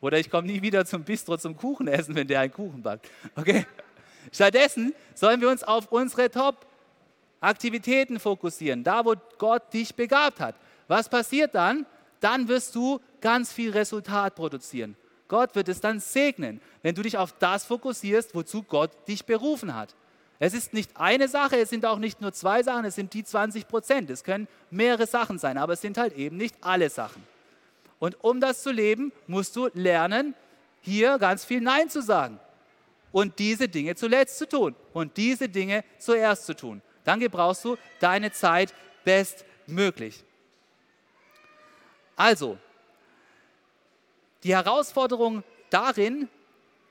[0.00, 3.08] Oder ich komme nie wieder zum Bistro zum Kuchen essen, wenn der einen Kuchen backt.
[3.36, 3.64] Okay?
[4.32, 10.56] Stattdessen sollen wir uns auf unsere Top-Aktivitäten fokussieren, da wo Gott dich begabt hat.
[10.88, 11.86] Was passiert dann?
[12.20, 14.96] Dann wirst du ganz viel Resultat produzieren.
[15.28, 19.74] Gott wird es dann segnen, wenn du dich auf das fokussierst, wozu Gott dich berufen
[19.74, 19.94] hat.
[20.38, 23.24] Es ist nicht eine Sache, es sind auch nicht nur zwei Sachen, es sind die
[23.24, 24.10] 20 Prozent.
[24.10, 27.22] Es können mehrere Sachen sein, aber es sind halt eben nicht alle Sachen.
[27.98, 30.34] Und um das zu leben, musst du lernen,
[30.82, 32.38] hier ganz viel Nein zu sagen
[33.12, 36.82] und diese Dinge zuletzt zu tun und diese Dinge zuerst zu tun.
[37.04, 40.24] Dann gebrauchst du deine Zeit bestmöglich.
[42.16, 42.58] Also,
[44.42, 46.28] die Herausforderung darin,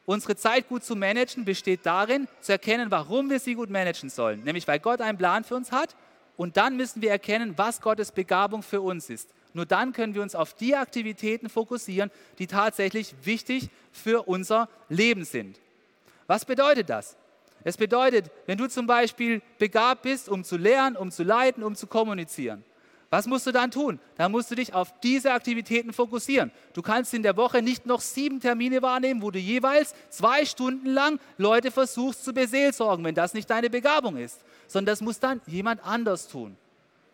[0.05, 4.43] unsere Zeit gut zu managen, besteht darin, zu erkennen, warum wir sie gut managen sollen.
[4.43, 5.95] Nämlich, weil Gott einen Plan für uns hat
[6.38, 9.30] und dann müssen wir erkennen, was Gottes Begabung für uns ist.
[9.53, 15.24] Nur dann können wir uns auf die Aktivitäten fokussieren, die tatsächlich wichtig für unser Leben
[15.24, 15.59] sind.
[16.28, 17.15] Was bedeutet das?
[17.63, 21.76] Es bedeutet, wenn du zum Beispiel begabt bist, um zu lernen, um zu leiten, um
[21.76, 22.63] zu kommunizieren,
[23.09, 23.99] was musst du dann tun?
[24.17, 26.51] Dann musst du dich auf diese Aktivitäten fokussieren.
[26.73, 30.89] Du kannst in der Woche nicht noch sieben Termine wahrnehmen, wo du jeweils zwei Stunden
[30.89, 35.39] lang Leute versuchst zu beseelsorgen, wenn das nicht deine Begabung ist, sondern das muss dann
[35.45, 36.57] jemand anders tun.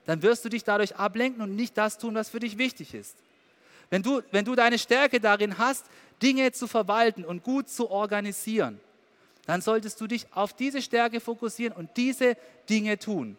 [0.06, 3.16] Dann wirst du dich dadurch ablenken und nicht das tun, was für dich wichtig ist.
[3.90, 5.86] Wenn du, wenn du deine Stärke darin hast,
[6.22, 8.80] Dinge zu verwalten und gut zu organisieren,
[9.46, 12.38] dann solltest du dich auf diese Stärke fokussieren und diese
[12.70, 13.38] Dinge tun.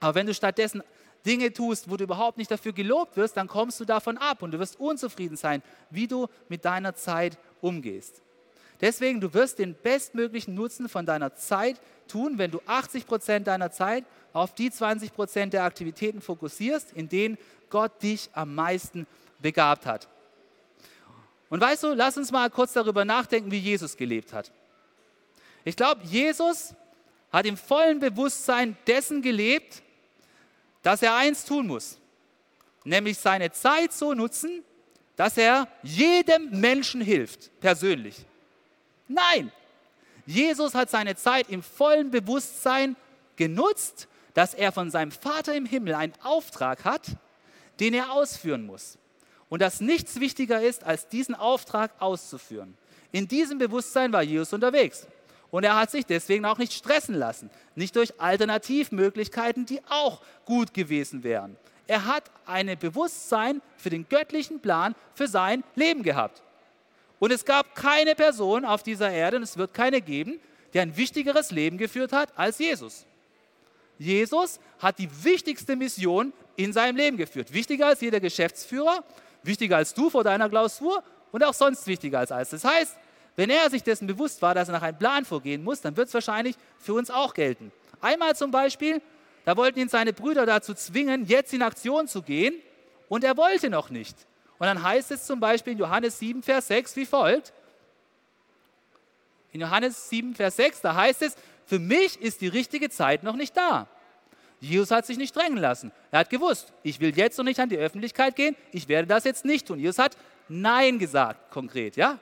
[0.00, 0.82] Aber wenn du stattdessen
[1.24, 4.52] Dinge tust, wo du überhaupt nicht dafür gelobt wirst, dann kommst du davon ab und
[4.52, 8.22] du wirst unzufrieden sein, wie du mit deiner Zeit umgehst.
[8.80, 11.78] Deswegen, du wirst den bestmöglichen Nutzen von deiner Zeit
[12.08, 17.08] tun, wenn du 80 Prozent deiner Zeit auf die 20 Prozent der Aktivitäten fokussierst, in
[17.08, 17.36] denen
[17.68, 19.06] Gott dich am meisten
[19.38, 20.08] begabt hat.
[21.50, 24.50] Und weißt du, lass uns mal kurz darüber nachdenken, wie Jesus gelebt hat.
[25.64, 26.74] Ich glaube, Jesus
[27.32, 29.82] hat im vollen Bewusstsein dessen gelebt,
[30.82, 31.98] dass er eins tun muss,
[32.84, 34.64] nämlich seine Zeit so nutzen,
[35.16, 38.16] dass er jedem Menschen hilft, persönlich.
[39.06, 39.52] Nein,
[40.24, 42.96] Jesus hat seine Zeit im vollen Bewusstsein
[43.36, 47.16] genutzt, dass er von seinem Vater im Himmel einen Auftrag hat,
[47.80, 48.96] den er ausführen muss.
[49.48, 52.76] Und dass nichts wichtiger ist, als diesen Auftrag auszuführen.
[53.10, 55.06] In diesem Bewusstsein war Jesus unterwegs.
[55.50, 57.50] Und er hat sich deswegen auch nicht stressen lassen.
[57.74, 61.56] Nicht durch Alternativmöglichkeiten, die auch gut gewesen wären.
[61.86, 66.42] Er hat ein Bewusstsein für den göttlichen Plan für sein Leben gehabt.
[67.18, 70.40] Und es gab keine Person auf dieser Erde, und es wird keine geben,
[70.72, 73.04] die ein wichtigeres Leben geführt hat als Jesus.
[73.98, 77.52] Jesus hat die wichtigste Mission in seinem Leben geführt.
[77.52, 79.04] Wichtiger als jeder Geschäftsführer,
[79.42, 82.50] wichtiger als du vor deiner Klausur und auch sonst wichtiger als alles.
[82.50, 82.96] Das heißt,
[83.40, 86.08] wenn er sich dessen bewusst war, dass er nach einem Plan vorgehen muss, dann wird
[86.08, 87.72] es wahrscheinlich für uns auch gelten.
[88.02, 89.00] Einmal zum Beispiel,
[89.46, 92.54] da wollten ihn seine Brüder dazu zwingen, jetzt in Aktion zu gehen
[93.08, 94.14] und er wollte noch nicht.
[94.58, 97.54] Und dann heißt es zum Beispiel in Johannes 7, Vers 6 wie folgt.
[99.52, 101.34] In Johannes 7, Vers 6, da heißt es,
[101.64, 103.86] für mich ist die richtige Zeit noch nicht da.
[104.60, 105.92] Jesus hat sich nicht drängen lassen.
[106.10, 109.24] Er hat gewusst, ich will jetzt noch nicht an die Öffentlichkeit gehen, ich werde das
[109.24, 109.78] jetzt nicht tun.
[109.78, 110.18] Jesus hat
[110.50, 112.18] Nein gesagt, konkret, ja?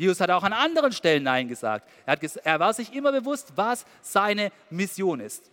[0.00, 1.86] Jesus hat auch an anderen Stellen Nein gesagt.
[2.06, 5.50] Er, hat, er war sich immer bewusst, was seine Mission ist.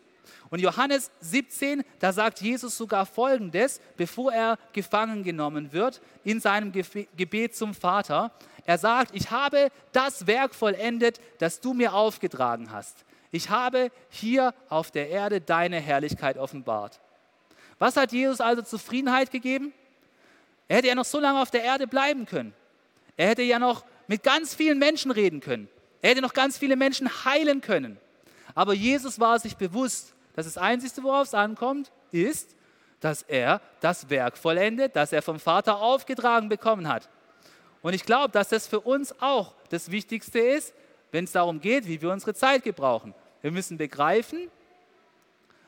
[0.50, 6.72] Und Johannes 17, da sagt Jesus sogar Folgendes, bevor er gefangen genommen wird, in seinem
[6.72, 8.32] Gebet zum Vater.
[8.66, 13.04] Er sagt, ich habe das Werk vollendet, das du mir aufgetragen hast.
[13.32, 17.02] Ich habe hier auf der Erde deine Herrlichkeit offenbart.
[17.80, 19.74] Was hat Jesus also Zufriedenheit gegeben?
[20.70, 22.54] Er hätte ja noch so lange auf der Erde bleiben können.
[23.18, 25.68] Er hätte ja noch mit ganz vielen Menschen reden können.
[26.02, 27.98] Er hätte noch ganz viele Menschen heilen können.
[28.56, 32.56] Aber Jesus war sich bewusst, dass das Einzige, worauf es ankommt, ist,
[33.00, 37.10] dass er das Werk vollendet, das er vom Vater aufgetragen bekommen hat.
[37.82, 40.74] Und ich glaube, dass das für uns auch das Wichtigste ist,
[41.12, 43.14] wenn es darum geht, wie wir unsere Zeit gebrauchen.
[43.42, 44.50] Wir müssen begreifen,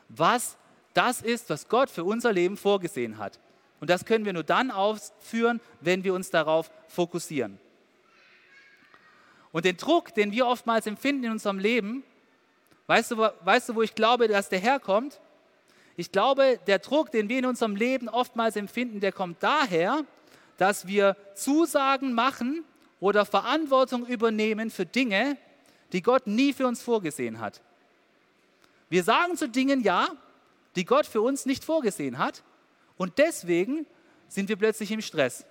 [0.10, 0.58] was
[0.94, 3.40] das ist, was Gott für unser Leben vorgesehen hat.
[3.80, 7.60] Und das können wir nur dann ausführen, wenn wir uns darauf fokussieren.
[9.52, 12.04] Und den Druck, den wir oftmals empfinden in unserem Leben,
[12.88, 15.20] weißt du, weißt du, wo ich glaube, dass der herkommt?
[15.96, 20.06] Ich glaube, der Druck, den wir in unserem Leben oftmals empfinden, der kommt daher,
[20.58, 22.64] dass wir Zusagen machen
[23.00, 25.38] oder Verantwortung übernehmen für Dinge,
[25.92, 27.62] die Gott nie für uns vorgesehen hat.
[28.90, 30.10] Wir sagen zu Dingen Ja,
[30.76, 32.44] die Gott für uns nicht vorgesehen hat
[32.98, 33.86] und deswegen
[34.28, 35.46] sind wir plötzlich im Stress.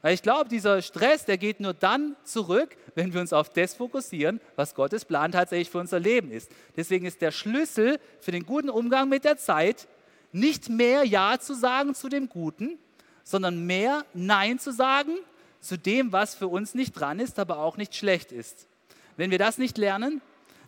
[0.00, 3.74] Weil ich glaube, dieser Stress, der geht nur dann zurück, wenn wir uns auf das
[3.74, 6.50] fokussieren, was Gottes Plan tatsächlich für unser Leben ist.
[6.76, 9.88] Deswegen ist der Schlüssel für den guten Umgang mit der Zeit
[10.30, 12.78] nicht mehr Ja zu sagen zu dem Guten,
[13.24, 15.12] sondern mehr Nein zu sagen
[15.60, 18.66] zu dem, was für uns nicht dran ist, aber auch nicht schlecht ist.
[19.16, 20.20] Wenn wir das nicht lernen,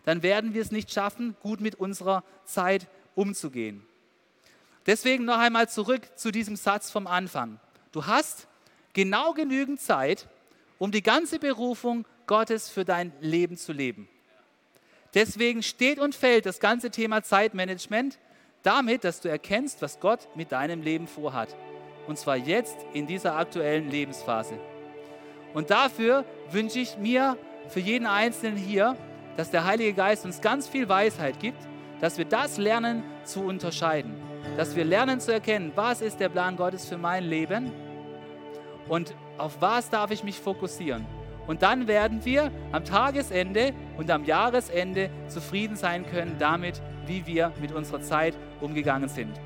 [0.03, 3.85] dann werden wir es nicht schaffen, gut mit unserer Zeit umzugehen.
[4.85, 7.59] Deswegen noch einmal zurück zu diesem Satz vom Anfang.
[7.91, 8.47] Du hast
[8.93, 10.27] genau genügend Zeit,
[10.77, 14.07] um die ganze Berufung Gottes für dein Leben zu leben.
[15.13, 18.17] Deswegen steht und fällt das ganze Thema Zeitmanagement
[18.63, 21.55] damit, dass du erkennst, was Gott mit deinem Leben vorhat.
[22.07, 24.57] Und zwar jetzt in dieser aktuellen Lebensphase.
[25.53, 27.37] Und dafür wünsche ich mir
[27.67, 28.95] für jeden Einzelnen hier,
[29.37, 31.61] dass der Heilige Geist uns ganz viel Weisheit gibt,
[31.99, 34.15] dass wir das lernen zu unterscheiden.
[34.57, 37.71] Dass wir lernen zu erkennen, was ist der Plan Gottes für mein Leben
[38.87, 41.05] und auf was darf ich mich fokussieren.
[41.47, 47.51] Und dann werden wir am Tagesende und am Jahresende zufrieden sein können damit, wie wir
[47.59, 49.39] mit unserer Zeit umgegangen sind.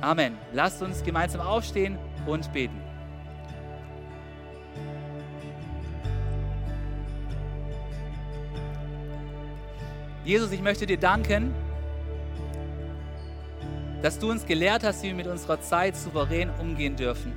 [0.00, 0.36] Amen.
[0.52, 2.80] Lasst uns gemeinsam aufstehen und beten.
[10.24, 11.54] Jesus, ich möchte dir danken,
[14.02, 17.32] dass du uns gelehrt hast, wie wir mit unserer Zeit souverän umgehen dürfen.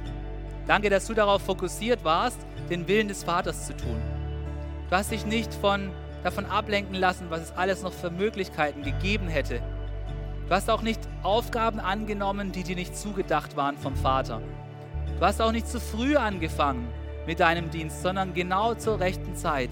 [0.67, 2.39] Danke, dass du darauf fokussiert warst,
[2.69, 4.01] den Willen des Vaters zu tun.
[4.89, 5.91] Du hast dich nicht von,
[6.23, 9.61] davon ablenken lassen, was es alles noch für Möglichkeiten gegeben hätte.
[10.47, 14.41] Du hast auch nicht Aufgaben angenommen, die dir nicht zugedacht waren vom Vater.
[15.17, 16.87] Du hast auch nicht zu früh angefangen
[17.25, 19.69] mit deinem Dienst, sondern genau zur rechten Zeit.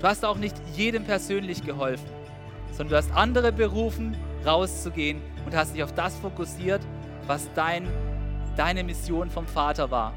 [0.00, 2.08] Du hast auch nicht jedem persönlich geholfen,
[2.72, 6.82] sondern du hast andere berufen, rauszugehen und hast dich auf das fokussiert,
[7.26, 7.88] was dein,
[8.58, 10.12] deine Mission vom Vater war.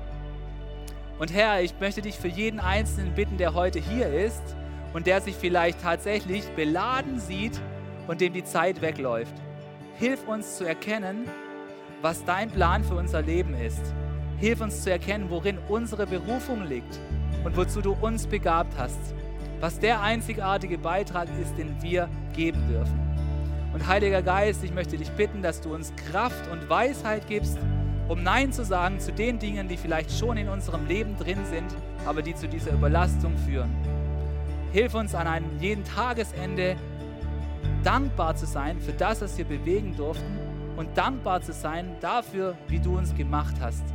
[1.19, 4.41] Und Herr, ich möchte dich für jeden Einzelnen bitten, der heute hier ist
[4.93, 7.61] und der sich vielleicht tatsächlich beladen sieht
[8.07, 9.35] und dem die Zeit wegläuft.
[9.99, 11.27] hilf uns zu erkennen,
[12.01, 13.93] was dein Plan für unser Leben ist.
[14.39, 16.99] Hilf uns zu erkennen, worin unsere Berufung liegt
[17.43, 19.13] und wozu du uns begabt hast.
[19.59, 22.99] Was der einzigartige Beitrag ist, den wir geben dürfen.
[23.73, 27.59] Und Heiliger Geist, ich möchte dich bitten, dass du uns Kraft und Weisheit gibst,
[28.11, 31.73] um Nein zu sagen zu den Dingen, die vielleicht schon in unserem Leben drin sind,
[32.05, 33.73] aber die zu dieser Überlastung führen.
[34.73, 36.75] Hilf uns an einem jeden Tagesende
[37.85, 40.37] dankbar zu sein für das, was wir bewegen durften
[40.75, 43.85] und dankbar zu sein dafür, wie du uns gemacht hast.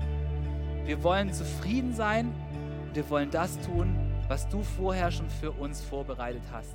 [0.87, 2.33] Wir wollen zufrieden sein
[2.87, 3.95] und wir wollen das tun,
[4.29, 6.75] was du vorher schon für uns vorbereitet hast.